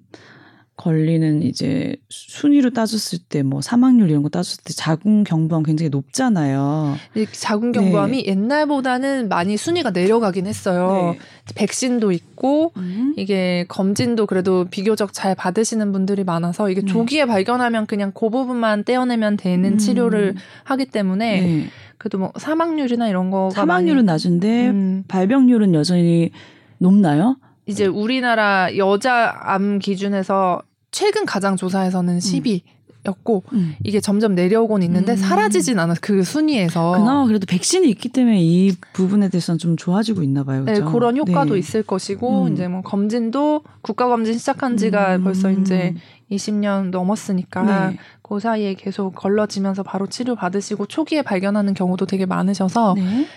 걸리는 0.80 1.44
이제 1.44 1.96
순위로 2.10 2.70
따졌을 2.70 3.20
때 3.20 3.44
뭐 3.50 3.62
사망률 3.62 4.10
이런 4.10 4.22
거 4.22 4.30
따졌을 4.30 4.63
때 4.63 4.74
자궁 4.74 5.24
경부암 5.24 5.63
굉장히 5.63 5.89
높잖아요. 5.89 6.96
이 7.15 7.26
자궁 7.32 7.72
경부암이 7.72 8.24
네. 8.24 8.30
옛날보다는 8.30 9.28
많이 9.28 9.58
순위가 9.58 9.92
내려가긴 9.92 10.46
했어요. 10.46 11.15
백신도 11.56 12.12
있고 12.12 12.72
음. 12.78 13.15
이게 13.18 13.65
검진도 13.68 14.28
그래도 14.28 14.65
비교적 14.70 15.13
잘 15.13 15.34
받으시는 15.34 15.92
분들이 15.92 16.24
많아서 16.24 16.70
이게 16.70 16.82
네. 16.82 16.88
조기에 16.88 17.26
발견하면 17.26 17.88
그냥 17.88 18.12
그 18.13 18.30
부분만 18.30 18.84
떼어내면 18.84 19.38
되는 19.38 19.74
음. 19.74 19.78
치료를 19.78 20.36
하기 20.65 20.86
때문에 20.86 21.42
네. 21.42 21.65
그래도 21.98 22.20
뭐 22.20 22.32
사망률이나 22.38 23.10
이런 23.10 23.32
거가 23.32 23.50
사망률은 23.52 24.06
많이, 24.06 24.06
낮은데 24.06 24.68
음, 24.68 25.04
발병률은 25.08 25.74
여전히 25.74 26.32
높나요? 26.78 27.38
이제 27.65 27.86
우리나라 27.86 28.70
여자 28.78 29.36
암 29.44 29.80
기준에서 29.80 30.62
최근 30.91 31.25
가장 31.25 31.56
조사에서는 31.56 32.19
10위였고 32.19 33.43
음. 33.54 33.75
이게 33.84 33.99
점점 33.99 34.36
내려오곤 34.36 34.84
있는데 34.84 35.13
음. 35.13 35.17
사라지진 35.17 35.80
않아 35.80 35.95
그 36.02 36.23
순위에서 36.23 36.91
그나마 36.91 37.25
그래도 37.25 37.45
백신이 37.45 37.89
있기 37.89 38.10
때문에 38.10 38.41
이 38.41 38.71
부분에 38.93 39.30
대해서는 39.30 39.58
좀 39.58 39.78
좋아지고 39.78 40.23
있나 40.23 40.43
봐요. 40.43 40.63
네, 40.63 40.73
그죠? 40.73 40.91
그런 40.91 41.17
효과도 41.17 41.54
네. 41.54 41.60
있을 41.60 41.84
것이고 41.84 42.45
음. 42.45 42.54
이제 42.54 42.67
뭐 42.67 42.82
검진도 42.82 43.63
국가 43.82 44.08
검진 44.08 44.38
시작한 44.38 44.78
지가 44.78 45.17
음. 45.17 45.23
벌써 45.23 45.52
이제 45.52 45.95
20년 46.32 46.89
넘었으니까 46.89 47.89
네. 47.89 47.97
그 48.21 48.39
사이에 48.39 48.75
계속 48.75 49.15
걸러지면서 49.15 49.84
바로 49.84 50.08
치료 50.08 50.36
받으시고 50.36 50.86
초기에 50.86 51.21
발견하는 51.21 51.73
경우도 51.73 52.06
되게 52.06 52.25
많으셔서 52.25 52.93
네. 52.95 53.28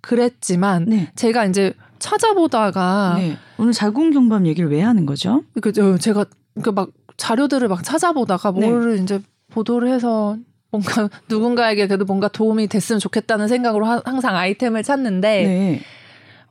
그랬지만 0.00 0.84
네. 0.84 1.10
제가 1.16 1.46
이제 1.46 1.74
찾아보다가 1.98 3.14
네. 3.18 3.36
오늘 3.58 3.72
자궁경부암 3.72 4.46
얘기를 4.46 4.70
왜 4.70 4.80
하는 4.82 5.06
거죠? 5.06 5.42
그저 5.60 5.98
제가 5.98 6.26
그막 6.62 6.90
자료들을 7.16 7.68
막 7.68 7.82
찾아보다가 7.82 8.52
네. 8.52 8.68
뭐를 8.68 8.98
이제 9.00 9.20
보도를 9.50 9.88
해서 9.88 10.36
뭔가 10.70 11.08
누군가에게 11.28 11.86
그래도 11.86 12.04
뭔가 12.04 12.28
도움이 12.28 12.66
됐으면 12.68 12.98
좋겠다는 13.00 13.48
생각으로 13.48 13.86
하- 13.86 14.02
항상 14.04 14.36
아이템을 14.36 14.82
찾는데 14.82 15.46
네. 15.46 15.80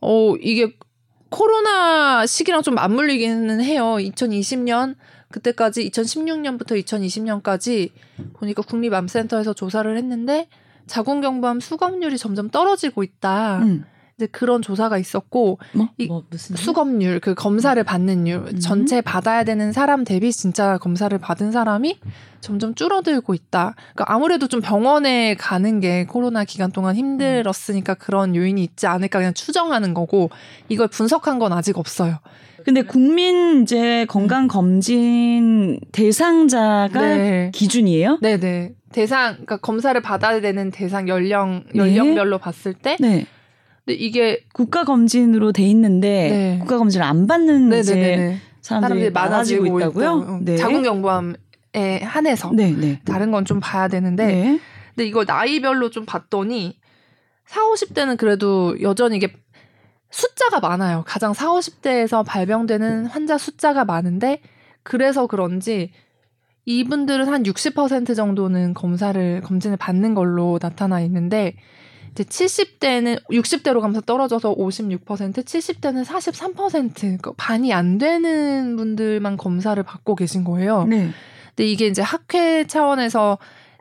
어 0.01 0.35
이게 0.37 0.75
코로나 1.29 2.25
시기랑 2.25 2.61
좀 2.61 2.75
맞물리기는 2.75 3.61
해요. 3.61 3.95
2020년 3.99 4.95
그때까지 5.31 5.89
2016년부터 5.89 6.81
2020년까지 6.83 7.89
보니까 8.33 8.61
국립암센터에서 8.61 9.53
조사를 9.53 9.97
했는데 9.97 10.47
자궁경부암 10.87 11.59
수검률이 11.59 12.17
점점 12.17 12.49
떨어지고 12.49 13.03
있다. 13.03 13.59
음. 13.63 13.85
이제 14.17 14.27
그런 14.27 14.61
조사가 14.61 14.97
있었고 14.97 15.59
뭐? 15.73 15.89
이뭐 15.97 16.23
무슨 16.29 16.55
수검률 16.55 17.19
그 17.19 17.35
검사를 17.35 17.81
받는 17.83 18.27
율 18.27 18.37
음. 18.47 18.59
전체 18.59 19.01
받아야 19.01 19.43
되는 19.43 19.73
사람 19.73 20.05
대비 20.05 20.31
진짜 20.31 20.77
검사를 20.77 21.15
받은 21.17 21.51
사람이 21.51 21.99
점점 22.39 22.75
줄어들고 22.75 23.33
있다. 23.33 23.75
그러니까 23.93 24.13
아무래도 24.13 24.47
좀 24.47 24.61
병원에 24.61 25.35
가는 25.35 25.79
게 25.81 26.05
코로나 26.05 26.45
기간 26.45 26.71
동안 26.71 26.95
힘들었으니까 26.95 27.95
그런 27.95 28.35
요인이 28.35 28.63
있지 28.63 28.87
않을까 28.87 29.19
그냥 29.19 29.33
추정하는 29.33 29.93
거고 29.93 30.29
이걸 30.69 30.87
분석한 30.87 31.39
건 31.39 31.51
아직 31.51 31.77
없어요. 31.77 32.19
근데 32.63 32.83
국민 32.83 33.63
이제 33.63 34.05
건강 34.05 34.47
검진 34.47 35.79
대상자가 35.91 36.99
네. 37.01 37.51
기준이에요? 37.53 38.19
네 38.21 38.37
네 38.39 38.71
대상 38.93 39.33
그러니까 39.33 39.57
검사를 39.57 39.99
받아야 40.01 40.39
되는 40.39 40.71
대상 40.71 41.09
연령 41.09 41.65
네. 41.73 41.79
연령별로 41.79 42.37
봤을 42.37 42.73
때 42.73 42.95
네. 42.99 43.25
근데 43.85 43.97
이게 43.97 44.43
국가 44.53 44.83
검진으로 44.83 45.51
돼 45.51 45.63
있는데 45.63 46.29
네. 46.29 46.59
국가 46.59 46.77
검진을 46.77 47.05
안 47.05 47.27
받는 47.27 47.71
이제 47.79 47.95
네네네 47.95 48.39
사람들이, 48.61 48.89
사람들이 48.89 49.11
많아지고, 49.11 49.63
많아지고 49.63 49.79
있다고요? 49.79 50.17
있다고요. 50.17 50.39
네. 50.43 50.57
자궁경부암에 50.57 52.01
한해서 52.03 52.51
네, 52.53 52.71
네. 52.71 52.99
다른 53.05 53.31
건 53.31 53.45
좀 53.45 53.59
봐야 53.59 53.87
되는데 53.87 54.25
네. 54.25 54.59
근데 54.95 55.07
이걸 55.07 55.25
나이별로 55.27 55.89
좀 55.91 56.05
봤더니 56.05 56.79
4, 57.47 57.61
50대는 57.61 58.17
그래도 58.17 58.75
여전히 58.81 59.17
이게 59.17 59.31
숫자가 60.09 60.61
많아요. 60.61 61.03
가장 61.05 61.33
4, 61.33 61.49
50대에서 61.49 62.25
발병되는 62.25 63.05
환자 63.07 63.37
숫자가 63.37 63.85
많은데 63.85 64.41
그래서 64.81 65.27
그런지 65.27 65.91
이분들은 66.65 67.27
한 67.27 67.43
60% 67.43 68.15
정도는 68.15 68.73
검사를 68.73 69.41
검진을 69.41 69.77
받는 69.77 70.15
걸로 70.15 70.57
나타나 70.59 71.01
있는데 71.01 71.55
70대는 72.23 73.23
60대로 73.25 73.81
가면서 73.81 74.01
떨어져서 74.01 74.55
56%, 74.55 75.05
70대는 75.43 76.05
43%, 76.05 76.93
그러니까 76.95 77.33
반이 77.37 77.73
안 77.73 77.97
되는 77.97 78.75
분들만 78.75 79.37
검사를 79.37 79.81
받고 79.81 80.15
계신 80.15 80.43
거예요. 80.43 80.85
네. 80.85 81.09
근데 81.49 81.69
이게 81.69 81.87
이제 81.87 82.01
학회 82.01 82.65
차원에서 82.65 83.37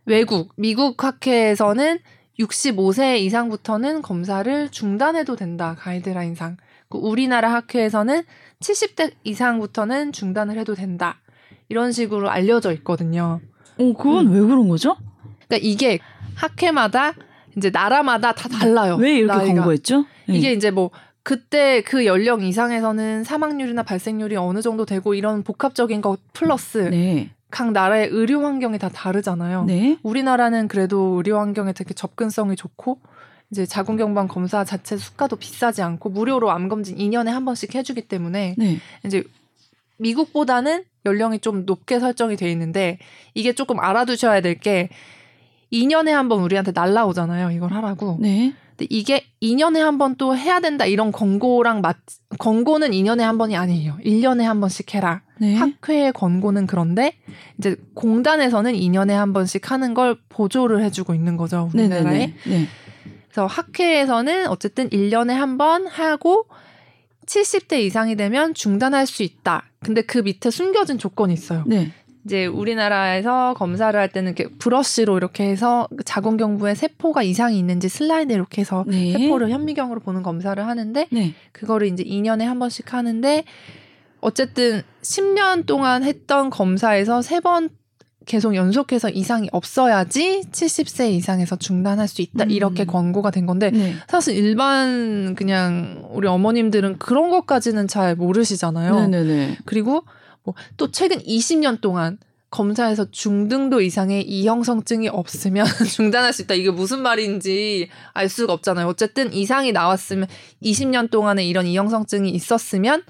외국, 0.06 0.52
미국 0.56 1.02
학회에서는 1.02 1.98
65세 2.38 3.18
이상부터는 3.20 4.02
검사를 4.02 4.68
중단해도 4.70 5.36
된다, 5.36 5.76
가이드라인상. 5.78 6.56
그 6.88 6.98
우리나라 6.98 7.52
학회에서는 7.52 8.22
70대 8.60 9.12
이상부터는 9.24 10.12
중단을 10.12 10.58
해도 10.58 10.74
된다. 10.74 11.20
이런 11.68 11.92
식으로 11.92 12.30
알려져 12.30 12.72
있거든요. 12.72 13.40
어, 13.78 13.92
그건 13.92 14.32
왜 14.32 14.40
그런 14.40 14.68
거죠? 14.68 14.96
그러니까 15.46 15.56
이게 15.60 15.98
학회마다 16.34 17.14
이제 17.56 17.70
나라마다 17.70 18.32
다 18.32 18.48
달라요. 18.48 18.96
왜 18.96 19.18
이렇게 19.18 19.36
나이가. 19.36 19.54
권고했죠? 19.54 20.04
네. 20.28 20.34
이게 20.36 20.52
이제 20.52 20.70
뭐 20.70 20.90
그때 21.22 21.82
그 21.82 22.04
연령 22.06 22.42
이상에서는 22.42 23.24
사망률이나 23.24 23.82
발생률이 23.82 24.36
어느 24.36 24.60
정도 24.60 24.84
되고 24.84 25.14
이런 25.14 25.42
복합적인 25.42 26.00
것 26.02 26.20
플러스 26.32 26.78
네. 26.90 27.30
각 27.50 27.72
나라의 27.72 28.08
의료 28.10 28.44
환경이 28.44 28.78
다 28.78 28.88
다르잖아요. 28.88 29.64
네. 29.64 29.98
우리나라는 30.02 30.68
그래도 30.68 31.14
의료 31.16 31.38
환경에 31.38 31.72
되게 31.72 31.94
접근성이 31.94 32.56
좋고 32.56 32.98
이제 33.50 33.64
자궁경부암 33.64 34.28
검사 34.28 34.64
자체 34.64 34.96
수가도 34.96 35.36
비싸지 35.36 35.80
않고 35.82 36.10
무료로 36.10 36.50
암 36.50 36.68
검진 36.68 36.96
2년에 36.96 37.26
한 37.28 37.44
번씩 37.44 37.74
해주기 37.74 38.08
때문에 38.08 38.56
네. 38.58 38.78
이제 39.06 39.22
미국보다는 39.98 40.84
연령이 41.06 41.38
좀 41.38 41.64
높게 41.64 42.00
설정이 42.00 42.36
돼 42.36 42.50
있는데 42.50 42.98
이게 43.34 43.52
조금 43.52 43.78
알아두셔야 43.78 44.40
될게 44.40 44.88
2년에 45.72 46.10
한 46.10 46.28
번 46.28 46.40
우리한테 46.40 46.72
날라오잖아요. 46.72 47.50
이걸 47.50 47.72
하라고. 47.72 48.18
네. 48.20 48.54
근데 48.76 48.86
이게 48.90 49.24
2년에 49.42 49.78
한 49.78 49.98
번 49.98 50.16
또 50.16 50.36
해야 50.36 50.58
된다 50.60 50.84
이런 50.84 51.12
권고랑 51.12 51.80
맞 51.80 51.96
권고는 52.38 52.90
2년에 52.90 53.20
한 53.20 53.38
번이 53.38 53.56
아니에요. 53.56 53.96
1년에 54.04 54.42
한 54.42 54.60
번씩 54.60 54.94
해라. 54.94 55.22
네. 55.38 55.54
학회의 55.54 56.12
권고는 56.12 56.66
그런데 56.66 57.12
이제 57.58 57.76
공단에서는 57.94 58.72
2년에 58.72 59.10
한 59.10 59.32
번씩 59.32 59.70
하는 59.70 59.94
걸 59.94 60.16
보조를 60.28 60.82
해주고 60.84 61.14
있는 61.14 61.36
거죠. 61.36 61.70
우리나라에. 61.74 62.02
네네네. 62.04 62.34
네. 62.46 62.66
그래서 63.28 63.46
학회에서는 63.46 64.48
어쨌든 64.48 64.88
1년에 64.90 65.30
한 65.32 65.56
번 65.58 65.86
하고 65.86 66.46
70대 67.26 67.80
이상이 67.80 68.16
되면 68.16 68.54
중단할 68.54 69.06
수 69.06 69.22
있다. 69.22 69.64
근데 69.80 70.02
그 70.02 70.18
밑에 70.18 70.50
숨겨진 70.50 70.98
조건이 70.98 71.32
있어요. 71.32 71.64
네. 71.66 71.90
이제 72.24 72.46
우리나라에서 72.46 73.54
검사를 73.54 73.98
할 73.98 74.08
때는 74.08 74.34
이렇게 74.34 74.54
브러쉬로 74.56 75.16
이렇게 75.16 75.44
해서 75.44 75.88
자궁경부에 76.04 76.74
세포가 76.74 77.22
이상이 77.22 77.58
있는지 77.58 77.88
슬라이드 77.88 78.32
이렇게 78.32 78.62
해서 78.62 78.84
네. 78.86 79.12
세포를 79.12 79.50
현미경으로 79.50 80.00
보는 80.00 80.22
검사를 80.22 80.64
하는데 80.66 81.06
네. 81.10 81.34
그거를 81.52 81.88
이제 81.88 82.02
2년에 82.02 82.44
한 82.44 82.58
번씩 82.58 82.94
하는데 82.94 83.44
어쨌든 84.20 84.82
10년 85.02 85.66
동안 85.66 86.02
했던 86.02 86.50
검사에서 86.50 87.20
세 87.22 87.40
번 87.40 87.68
계속 88.26 88.54
연속해서 88.54 89.10
이상이 89.10 89.50
없어야지 89.52 90.44
70세 90.50 91.10
이상에서 91.12 91.56
중단할 91.56 92.08
수 92.08 92.22
있다 92.22 92.44
음. 92.44 92.50
이렇게 92.50 92.86
권고가 92.86 93.30
된 93.30 93.44
건데 93.44 93.70
네. 93.70 93.92
사실 94.08 94.34
일반 94.34 95.34
그냥 95.34 96.08
우리 96.10 96.26
어머님들은 96.26 96.98
그런 96.98 97.28
것까지는 97.28 97.86
잘 97.86 98.16
모르시잖아요. 98.16 99.08
네네네. 99.08 99.58
그리고 99.66 100.04
뭐또 100.44 100.90
최근 100.92 101.18
20년 101.18 101.80
동안 101.80 102.18
검사에서 102.50 103.10
중등도 103.10 103.80
이상의 103.80 104.22
이형성증이 104.22 105.08
없으면 105.08 105.66
중단할 105.90 106.32
수 106.32 106.42
있다. 106.42 106.54
이게 106.54 106.70
무슨 106.70 107.00
말인지 107.02 107.88
알 108.12 108.28
수가 108.28 108.52
없잖아요. 108.52 108.86
어쨌든 108.86 109.32
이상이 109.32 109.72
나왔으면 109.72 110.28
20년 110.62 111.10
동안에 111.10 111.44
이런 111.44 111.66
이형성증이 111.66 112.30
있었으면 112.30 113.02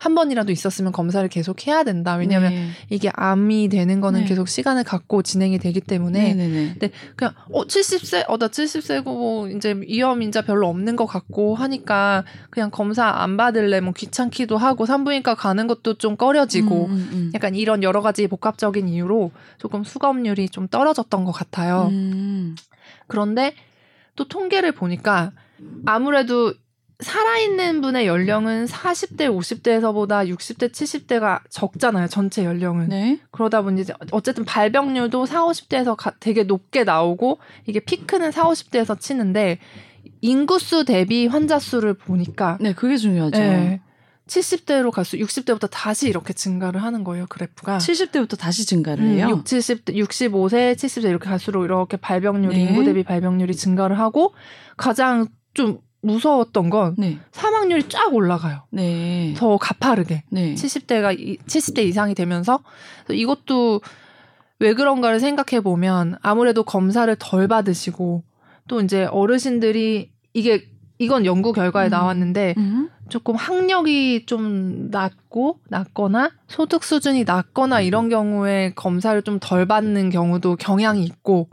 한 0.00 0.14
번이라도 0.14 0.50
있었으면 0.50 0.92
검사를 0.92 1.28
계속 1.28 1.66
해야 1.66 1.84
된다. 1.84 2.14
왜냐하면 2.14 2.52
네. 2.54 2.70
이게 2.88 3.10
암이 3.12 3.68
되는 3.68 4.00
거는 4.00 4.20
네. 4.20 4.26
계속 4.26 4.48
시간을 4.48 4.82
갖고 4.82 5.20
진행이 5.20 5.58
되기 5.58 5.82
때문에 5.82 6.32
네네네. 6.32 6.76
그냥 7.16 7.34
어 7.52 7.66
70세 7.66 8.24
어 8.26 8.38
나 8.38 8.48
70세고 8.48 9.04
뭐 9.04 9.48
이제 9.50 9.74
위험 9.74 10.22
인자 10.22 10.40
별로 10.40 10.68
없는 10.68 10.96
것 10.96 11.04
같고 11.04 11.54
하니까 11.54 12.24
그냥 12.48 12.70
검사 12.70 13.06
안 13.08 13.36
받을래 13.36 13.82
뭐 13.82 13.92
귀찮기도 13.92 14.56
하고 14.56 14.86
산부인과 14.86 15.34
가는 15.34 15.66
것도 15.66 15.94
좀 15.98 16.16
꺼려지고 16.16 16.86
음, 16.86 16.92
음, 16.92 17.08
음. 17.12 17.30
약간 17.34 17.54
이런 17.54 17.82
여러 17.82 18.00
가지 18.00 18.26
복합적인 18.26 18.88
이유로 18.88 19.32
조금 19.58 19.84
수검률이 19.84 20.48
좀 20.48 20.66
떨어졌던 20.66 21.26
것 21.26 21.32
같아요. 21.32 21.88
음. 21.90 22.56
그런데 23.06 23.54
또 24.16 24.26
통계를 24.26 24.72
보니까 24.72 25.32
아무래도 25.84 26.54
살아있는 27.00 27.80
분의 27.80 28.06
연령은 28.06 28.66
40대, 28.66 29.28
50대에서보다 29.28 30.28
60대, 30.28 30.70
70대가 30.70 31.40
적잖아요. 31.48 32.08
전체 32.08 32.44
연령은. 32.44 32.88
네. 32.88 33.20
그러다 33.30 33.62
보니 33.62 33.80
이제 33.82 33.92
어쨌든 34.10 34.44
발병률도 34.44 35.26
4, 35.26 35.44
50대에서 35.44 35.96
가, 35.96 36.12
되게 36.20 36.42
높게 36.44 36.84
나오고 36.84 37.38
이게 37.66 37.80
피크는 37.80 38.32
4, 38.32 38.44
50대에서 38.44 38.98
치는데 38.98 39.58
인구수 40.20 40.84
대비 40.84 41.26
환자 41.26 41.58
수를 41.58 41.94
보니까 41.94 42.58
네, 42.60 42.72
그게 42.72 42.96
중요하죠. 42.96 43.38
네, 43.38 43.80
70대로 44.26 44.90
갈수록 44.90 45.26
60대부터 45.26 45.68
다시 45.70 46.08
이렇게 46.08 46.32
증가를 46.32 46.82
하는 46.82 47.04
거예요. 47.04 47.26
그래프가. 47.28 47.78
70대부터 47.78 48.38
다시 48.38 48.64
증가를 48.64 49.04
음, 49.04 49.10
해요. 49.10 49.28
6, 49.28 49.44
70대, 49.44 49.94
65세, 49.94 50.74
70세 50.74 51.08
이렇게 51.08 51.28
갈수록 51.28 51.64
이렇게 51.64 51.96
발병률이 51.96 52.56
네. 52.56 52.70
인구 52.70 52.84
대비 52.84 53.02
발병률이 53.02 53.54
증가를 53.56 53.98
하고 53.98 54.34
가장 54.76 55.26
좀 55.52 55.80
무서웠던 56.02 56.70
건 56.70 56.94
네. 56.98 57.18
사망률이 57.32 57.88
쫙 57.88 58.12
올라가요. 58.14 58.62
네. 58.70 59.34
더 59.36 59.56
가파르게. 59.56 60.24
네. 60.30 60.54
70대가 60.54 61.38
70대 61.46 61.84
이상이 61.84 62.14
되면서 62.14 62.60
이것도 63.10 63.80
왜 64.58 64.74
그런가를 64.74 65.20
생각해 65.20 65.62
보면 65.62 66.16
아무래도 66.22 66.62
검사를 66.62 67.14
덜 67.18 67.48
받으시고 67.48 68.22
또 68.68 68.80
이제 68.80 69.04
어르신들이 69.04 70.10
이게 70.32 70.68
이건 70.98 71.24
연구 71.24 71.52
결과에 71.52 71.88
음. 71.88 71.90
나왔는데 71.90 72.54
음. 72.58 72.90
조금 73.08 73.34
학력이 73.34 74.26
좀 74.26 74.90
낮고 74.90 75.60
낮거나 75.68 76.30
소득 76.46 76.84
수준이 76.84 77.24
낮거나 77.24 77.80
이런 77.80 78.08
경우에 78.08 78.72
검사를 78.76 79.20
좀 79.22 79.38
덜 79.40 79.66
받는 79.66 80.10
경우도 80.10 80.56
경향이 80.56 81.02
있고 81.04 81.48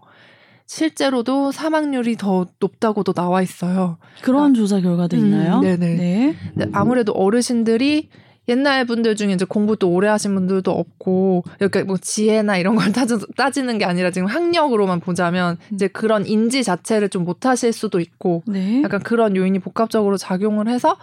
실제로도 0.68 1.52
사망률이 1.52 2.18
더 2.18 2.46
높다고도 2.60 3.14
나와 3.14 3.42
있어요. 3.42 3.98
그런 4.22 4.54
조사 4.54 4.80
결과도 4.82 5.16
음, 5.18 5.22
있나요? 5.22 5.62
네네. 5.62 5.96
네. 5.96 6.66
아무래도 6.74 7.14
어르신들이 7.14 8.10
옛날 8.50 8.86
분들 8.86 9.16
중에 9.16 9.34
이제 9.34 9.46
공부 9.46 9.76
또 9.78 9.90
오래 9.90 10.08
하신 10.08 10.34
분들도 10.36 10.72
없고 10.72 11.44
이렇게 11.60 11.84
뭐 11.84 11.98
지혜나 11.98 12.58
이런 12.58 12.76
걸 12.76 12.92
따지, 12.92 13.16
따지는 13.36 13.78
게 13.78 13.86
아니라 13.86 14.12
지금 14.12 14.28
학력으로만 14.28 15.00
보자면 15.00 15.58
이제 15.74 15.88
그런 15.88 16.26
인지 16.26 16.64
자체를 16.64 17.10
좀 17.10 17.26
못하실 17.26 17.74
수도 17.74 18.00
있고 18.00 18.44
네. 18.46 18.82
약간 18.84 19.02
그런 19.02 19.36
요인이 19.36 19.60
복합적으로 19.60 20.18
작용을 20.18 20.68
해서 20.68 20.98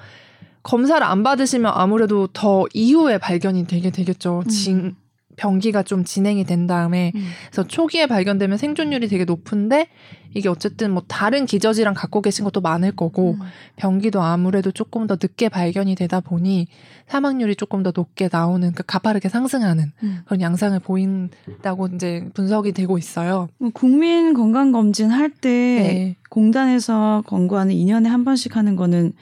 검사를 0.63 1.03
안 1.03 1.23
받으시면 1.23 1.73
아무래도 1.75 2.27
더 2.29 2.65
이후에 2.73 3.19
발견이 3.19 3.67
되게 3.67 3.91
되겠죠. 3.91 4.43
음. 4.45 4.49
진, 4.49 4.97
병기가 5.37 5.83
좀 5.83 6.05
진행이 6.05 6.45
된 6.45 6.67
다음에 6.67 7.13
음. 7.15 7.25
그래서 7.51 7.67
초기에 7.67 8.07
발견되면 8.07 8.59
생존율이 8.59 9.09
되게 9.09 9.25
높은데 9.25 9.89
이게 10.35 10.49
어쨌든 10.49 10.91
뭐 10.91 11.03
다른 11.07 11.47
기저질환 11.47 11.95
갖고 11.95 12.21
계신 12.21 12.45
것도 12.45 12.61
많을 12.61 12.93
거고 12.93 13.33
음. 13.33 13.39
병기도 13.77 14.21
아무래도 14.21 14.73
조금 14.73 15.07
더 15.07 15.15
늦게 15.15 15.49
발견이 15.49 15.95
되다 15.95 16.21
보니 16.21 16.67
사망률이 17.07 17.55
조금 17.57 17.83
더 17.83 17.93
높게 17.95 18.29
나오는 18.31 18.61
그러니까 18.61 18.83
가파르게 18.83 19.29
상승하는 19.29 19.93
음. 20.03 20.21
그런 20.25 20.41
양상을 20.41 20.79
보인다고 20.81 21.87
이제 21.95 22.29
분석이 22.35 22.73
되고 22.73 22.99
있어요. 22.99 23.49
국민 23.73 24.35
건강 24.35 24.73
검진 24.73 25.11
할때 25.11 25.49
네. 25.49 26.17
공단에서 26.31 27.23
권고하는 27.27 27.75
2년에 27.75 28.09
한 28.09 28.25
번씩 28.25 28.57
하는 28.57 28.75
거는 28.75 29.13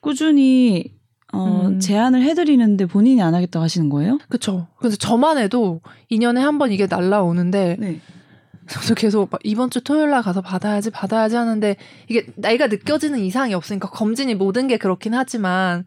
꾸준히 0.00 0.92
어, 1.34 1.66
음. 1.66 1.80
제안을 1.80 2.22
해드리는데 2.22 2.86
본인이 2.86 3.20
안 3.22 3.34
하겠다고 3.34 3.62
하시는 3.62 3.88
거예요? 3.88 4.18
그렇죠. 4.28 4.68
그래서 4.78 4.96
저만 4.96 5.38
해도 5.38 5.80
2년에 6.10 6.38
한 6.38 6.58
번 6.58 6.72
이게 6.72 6.86
날라오는데 6.88 7.76
네. 7.78 8.00
저도 8.66 8.94
계속 8.94 9.28
막 9.30 9.40
이번 9.44 9.68
주 9.68 9.82
토요일 9.82 10.08
날 10.10 10.22
가서 10.22 10.40
받아야지 10.40 10.90
받아야지 10.90 11.36
하는데 11.36 11.76
이게 12.08 12.24
나이가 12.36 12.66
느껴지는 12.68 13.18
이상이 13.18 13.52
없으니까 13.52 13.90
검진이 13.90 14.36
모든 14.36 14.68
게 14.68 14.78
그렇긴 14.78 15.12
하지만 15.12 15.84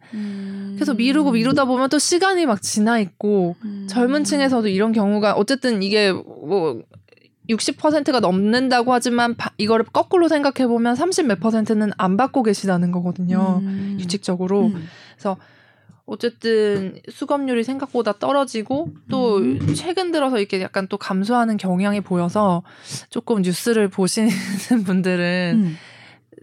계속 0.78 0.96
미루고 0.96 1.32
미루다 1.32 1.64
보면 1.64 1.88
또 1.88 1.98
시간이 1.98 2.46
막 2.46 2.62
지나 2.62 3.00
있고 3.00 3.56
음. 3.64 3.86
젊은 3.90 4.22
층에서도 4.22 4.68
이런 4.68 4.92
경우가 4.92 5.32
어쨌든 5.32 5.82
이게 5.82 6.12
뭐 6.12 6.80
60%가 7.48 8.20
넘는다고 8.20 8.92
하지만 8.92 9.34
바- 9.36 9.50
이거를 9.58 9.86
거꾸로 9.92 10.28
생각해 10.28 10.66
보면 10.68 10.94
30몇 10.94 11.40
퍼센트는 11.40 11.90
안 11.96 12.16
받고 12.16 12.42
계시다는 12.42 12.92
거거든요. 12.92 13.60
음. 13.62 13.96
규칙적으로. 14.00 14.66
음. 14.66 14.86
그래서 15.14 15.36
어쨌든 16.04 16.98
수검률이 17.10 17.64
생각보다 17.64 18.12
떨어지고 18.18 18.92
또 19.10 19.36
음. 19.38 19.74
최근 19.74 20.10
들어서 20.10 20.38
이렇게 20.38 20.60
약간 20.62 20.86
또 20.88 20.96
감소하는 20.96 21.56
경향이 21.58 22.00
보여서 22.00 22.62
조금 23.10 23.42
뉴스를 23.42 23.88
보시는 23.90 24.30
분들은 24.86 25.52
음. 25.64 25.76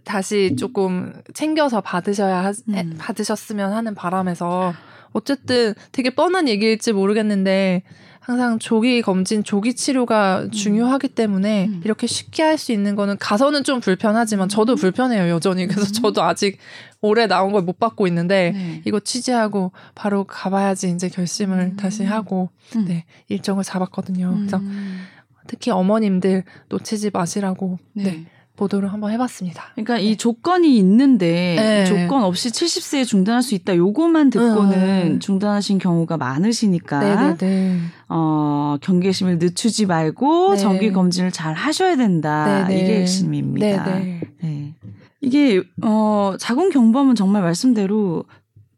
다시 0.04 0.54
조금 0.56 1.12
챙겨서 1.34 1.80
받으셔야 1.80 2.44
하, 2.44 2.52
음. 2.68 2.94
받으셨으면 2.96 3.72
하는 3.72 3.94
바람에서 3.96 4.72
어쨌든 5.12 5.74
되게 5.90 6.10
뻔한 6.10 6.48
얘기일지 6.48 6.92
모르겠는데 6.92 7.82
항상 8.26 8.58
조기 8.58 9.02
검진, 9.02 9.44
조기 9.44 9.74
치료가 9.74 10.48
중요하기 10.50 11.10
때문에 11.10 11.66
음. 11.66 11.80
이렇게 11.84 12.08
쉽게 12.08 12.42
할 12.42 12.58
수 12.58 12.72
있는 12.72 12.96
거는 12.96 13.18
가서는 13.18 13.62
좀 13.62 13.78
불편하지만 13.78 14.48
저도 14.48 14.74
불편해요 14.74 15.28
여전히 15.32 15.68
그래서 15.68 15.88
음. 15.88 15.92
저도 15.92 16.22
아직 16.24 16.58
올해 17.02 17.28
나온 17.28 17.52
걸 17.52 17.62
못 17.62 17.78
받고 17.78 18.08
있는데 18.08 18.50
네. 18.52 18.82
이거 18.84 18.98
취재하고 18.98 19.70
바로 19.94 20.24
가봐야지 20.24 20.90
이제 20.90 21.08
결심을 21.08 21.58
음. 21.58 21.76
다시 21.76 22.02
하고 22.02 22.50
음. 22.74 22.86
네 22.86 23.04
일정을 23.28 23.62
잡았거든요. 23.62 24.34
그래서 24.36 24.56
음. 24.56 25.04
특히 25.46 25.70
어머님들 25.70 26.42
놓치지 26.68 27.10
마시라고 27.12 27.78
네. 27.92 28.02
네. 28.02 28.26
보도를 28.56 28.92
한번 28.92 29.12
해봤습니다. 29.12 29.62
그러니까 29.74 29.98
이 29.98 30.16
조건이 30.16 30.76
있는데 30.78 31.56
네. 31.58 31.84
조건 31.84 32.24
없이 32.24 32.50
70세에 32.50 33.06
중단할 33.06 33.42
수 33.42 33.54
있다. 33.54 33.76
요거만 33.76 34.30
듣고는 34.30 35.12
음. 35.14 35.20
중단하신 35.20 35.78
경우가 35.78 36.16
많으시니까 36.16 37.00
네네네. 37.00 37.78
어, 38.08 38.76
경계심을 38.80 39.38
늦추지 39.38 39.86
말고 39.86 40.54
네. 40.54 40.56
정기 40.58 40.92
검진을 40.92 41.30
잘 41.32 41.54
하셔야 41.54 41.96
된다. 41.96 42.66
네네. 42.66 42.80
이게 42.82 43.00
핵심입니다. 43.00 43.84
네네. 43.84 44.20
네. 44.42 44.74
이게 45.20 45.62
어 45.82 46.34
자궁 46.38 46.70
경부암은 46.70 47.14
정말 47.14 47.42
말씀대로 47.42 48.24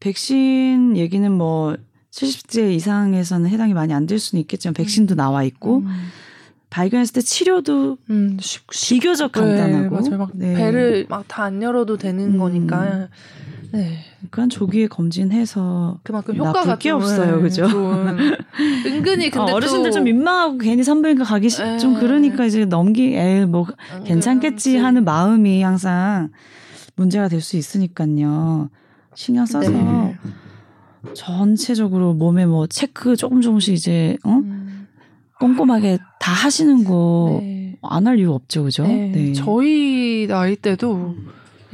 백신 0.01 0.97
얘기는 0.97 1.31
뭐 1.33 1.77
70세 2.13 2.73
이상에서는 2.73 3.49
해당이 3.51 3.75
많이 3.75 3.93
안 3.93 4.07
될 4.07 4.19
수는 4.19 4.41
있겠지만 4.43 4.73
백신도 4.75 5.15
나와 5.15 5.43
있고 5.45 5.79
음. 5.79 5.89
발견했을 6.71 7.15
때 7.15 7.21
치료도 7.23 7.97
음, 8.11 8.37
쉽, 8.41 8.63
비교적 8.71 9.33
간단하고 9.33 10.01
네. 10.03 10.17
막 10.17 10.31
네. 10.35 10.55
배를 10.55 11.07
막 11.09 11.25
다 11.29 11.45
안 11.45 11.63
열어도 11.63 11.97
되는 11.97 12.35
음. 12.35 12.39
거니까. 12.39 13.09
네. 13.73 13.99
그러니까 14.31 14.55
조기에 14.59 14.87
검진해서 14.89 16.01
그만큼 16.03 16.37
효과가 16.37 16.79
게 16.79 16.89
좀, 16.89 17.01
없어요, 17.03 17.37
네, 17.37 17.43
그죠? 17.43 17.65
은근히 18.87 19.31
근데 19.31 19.53
어, 19.53 19.55
어르신들 19.57 19.91
또좀 19.91 20.05
민망하고 20.05 20.57
괜히 20.59 20.83
산부인과 20.83 21.25
가기 21.25 21.51
시- 21.51 21.59
좀 21.79 21.95
네. 21.95 22.01
그러니까 22.01 22.45
이제 22.47 22.65
넘기 22.65 23.15
에뭐 23.15 23.67
안 23.93 24.05
괜찮겠지 24.05 24.71
그런지. 24.71 24.77
하는 24.79 25.05
마음이 25.05 25.63
항상 25.63 26.31
문제가 26.97 27.29
될 27.29 27.41
수 27.43 27.57
있으니까요. 27.57 28.71
신경 29.15 29.45
써서 29.47 29.71
네. 29.71 30.17
전체적으로 31.15 32.15
몸에 32.15 32.47
뭐 32.47 32.67
체크 32.67 33.17
조금 33.17 33.41
조금씩 33.41 33.75
이제 33.75 34.17
어? 34.25 34.31
음, 34.31 34.87
꼼꼼하게 35.41 35.99
다 36.29 36.35
하시는 36.35 36.85
거 36.85 37.41
안할 37.83 38.17
네. 38.17 38.23
이유 38.23 38.33
없죠, 38.35 38.65
그죠? 38.65 38.83
네. 38.87 39.33
저희 39.33 40.27
나이 40.29 40.57
때도 40.57 41.15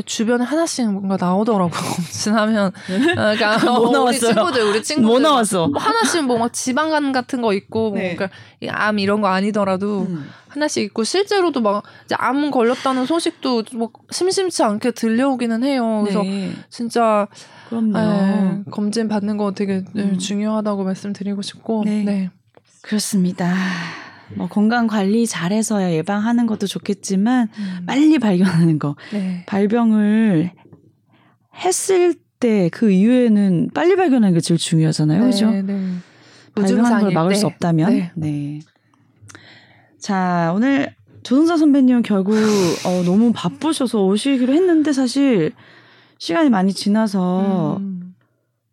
주변에 0.07 0.45
하나씩 0.45 0.91
뭔가 0.93 1.17
나오더라고 1.19 1.71
검진하면 1.71 2.71
아, 3.19 3.35
그러니까 3.35 3.59
뭐 3.67 3.81
우리 3.81 3.93
나왔어요? 3.93 4.33
친구들 4.35 4.63
우리 4.63 4.83
친구들 4.83 5.07
뭐막 5.09 5.23
나왔어? 5.23 5.69
뭐 5.69 5.81
하나씩 5.81 6.25
뭐 6.27 6.39
막 6.39 6.53
지방간 6.53 7.11
같은 7.11 7.43
거 7.43 7.53
있고 7.53 7.91
뭐 7.91 7.99
네. 7.99 8.15
그러니까 8.15 8.37
이암 8.61 9.01
이런 9.01 9.21
거 9.21 9.29
아니더라도 9.29 10.03
음. 10.03 10.29
하나씩 10.49 10.85
있고 10.85 11.03
실제로도 11.03 11.61
막 11.61 11.83
이제 12.05 12.15
암 12.17 12.53
걸렸다는 12.53 13.07
소식도 13.07 13.65
뭐 13.75 13.91
심심치 14.13 14.63
않게 14.63 14.93
들려오기는 14.93 15.65
해요. 15.65 16.03
그래서 16.05 16.23
네. 16.23 16.53
진짜 16.71 17.27
그럼요. 17.71 17.99
예, 17.99 18.71
검진 18.71 19.09
받는 19.09 19.37
거 19.37 19.51
되게 19.53 19.83
네, 19.95 20.03
음. 20.05 20.19
중요하다고 20.19 20.85
말씀드리고 20.85 21.43
싶고 21.43 21.83
네. 21.85 22.05
네. 22.05 22.31
그렇습니다. 22.83 23.53
뭐 24.37 24.49
건강 24.49 24.87
관리 24.87 25.27
잘해서 25.27 25.93
예방하는 25.93 26.47
것도 26.47 26.67
좋겠지만 26.67 27.49
음. 27.59 27.87
빨리 27.87 28.19
발견하는 28.19 28.79
거. 28.79 28.97
네. 29.13 29.45
발병을 29.47 30.51
했을 31.65 32.15
때 32.15 32.25
그 32.73 32.91
이후에는 32.91 33.71
빨리 33.73 33.97
발견하는 33.97 34.35
게 34.35 34.41
제일 34.41 34.59
중요하잖아요. 34.59 35.23
그죠? 35.23 35.51
네, 35.51 35.63
네. 35.63 35.81
발병하는 36.55 37.01
걸 37.01 37.13
막을 37.13 37.31
때. 37.31 37.37
수 37.37 37.47
없다면. 37.47 37.91
네. 37.91 38.13
네. 38.17 38.61
자, 39.99 40.53
오늘 40.55 40.95
조승자 41.23 41.57
선배님은 41.57 42.03
결국 42.03 42.35
어, 42.85 43.03
너무 43.07 43.33
바쁘셔서 43.35 44.05
오시기로 44.05 44.53
했는데 44.53 44.93
사실 44.93 45.53
시간이 46.19 46.51
많이 46.51 46.75
지나서 46.75 47.79
음. 47.79 48.15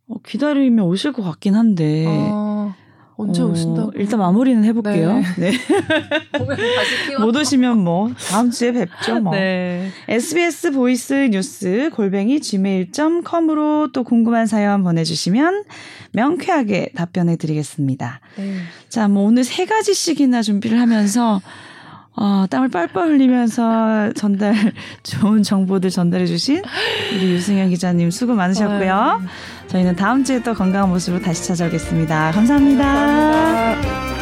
어, 0.08 0.15
기다리면 0.26 0.84
오실 0.86 1.13
것 1.13 1.24
같긴 1.24 1.56
한데. 1.56 2.06
아, 2.08 2.40
언제 3.21 3.41
어, 3.41 3.47
오신다고? 3.47 3.91
일단 3.95 4.19
마무리는 4.19 4.63
해볼게요. 4.63 5.21
네. 5.38 5.51
키워. 7.07 7.21
못 7.25 7.36
오시면 7.36 7.77
뭐 7.77 8.12
다음 8.29 8.49
주에 8.49 8.71
뵙죠. 8.71 9.19
뭐. 9.19 9.34
네. 9.34 9.89
SBS 10.07 10.71
voice 10.71 11.13
news 11.31 11.89
골뱅이 11.93 12.41
gmail.com으로 12.41 13.91
또 13.93 14.03
궁금한 14.03 14.47
사연 14.47 14.84
보내주시면 14.84 15.63
명쾌하게 16.13 16.91
답변해 16.95 17.38
드리겠습니다. 17.38 18.19
네. 18.38 18.55
자, 18.89 19.07
뭐 19.07 19.23
오늘 19.23 19.43
세 19.43 19.65
가지씩이나 19.65 20.41
준비를 20.41 20.79
하면서 20.79 21.41
어, 22.15 22.45
땀을 22.50 22.69
뻘뻘 22.69 23.10
흘리면서 23.10 24.12
전달 24.13 24.54
좋은 25.04 25.43
정보들 25.43 25.89
전달해 25.89 26.26
주신 26.26 26.62
우리 27.13 27.32
유승현 27.34 27.69
기자님 27.69 28.12
수고 28.12 28.34
많으셨고요. 28.36 29.21
저희는 29.67 29.95
다음 29.95 30.24
주에 30.24 30.43
또 30.43 30.54
건강한 30.54 30.89
모습으로 30.89 31.21
다시 31.21 31.47
찾아오겠습니다 31.47 32.32
감사합니다. 32.32 32.84
감사합니다. 32.84 34.20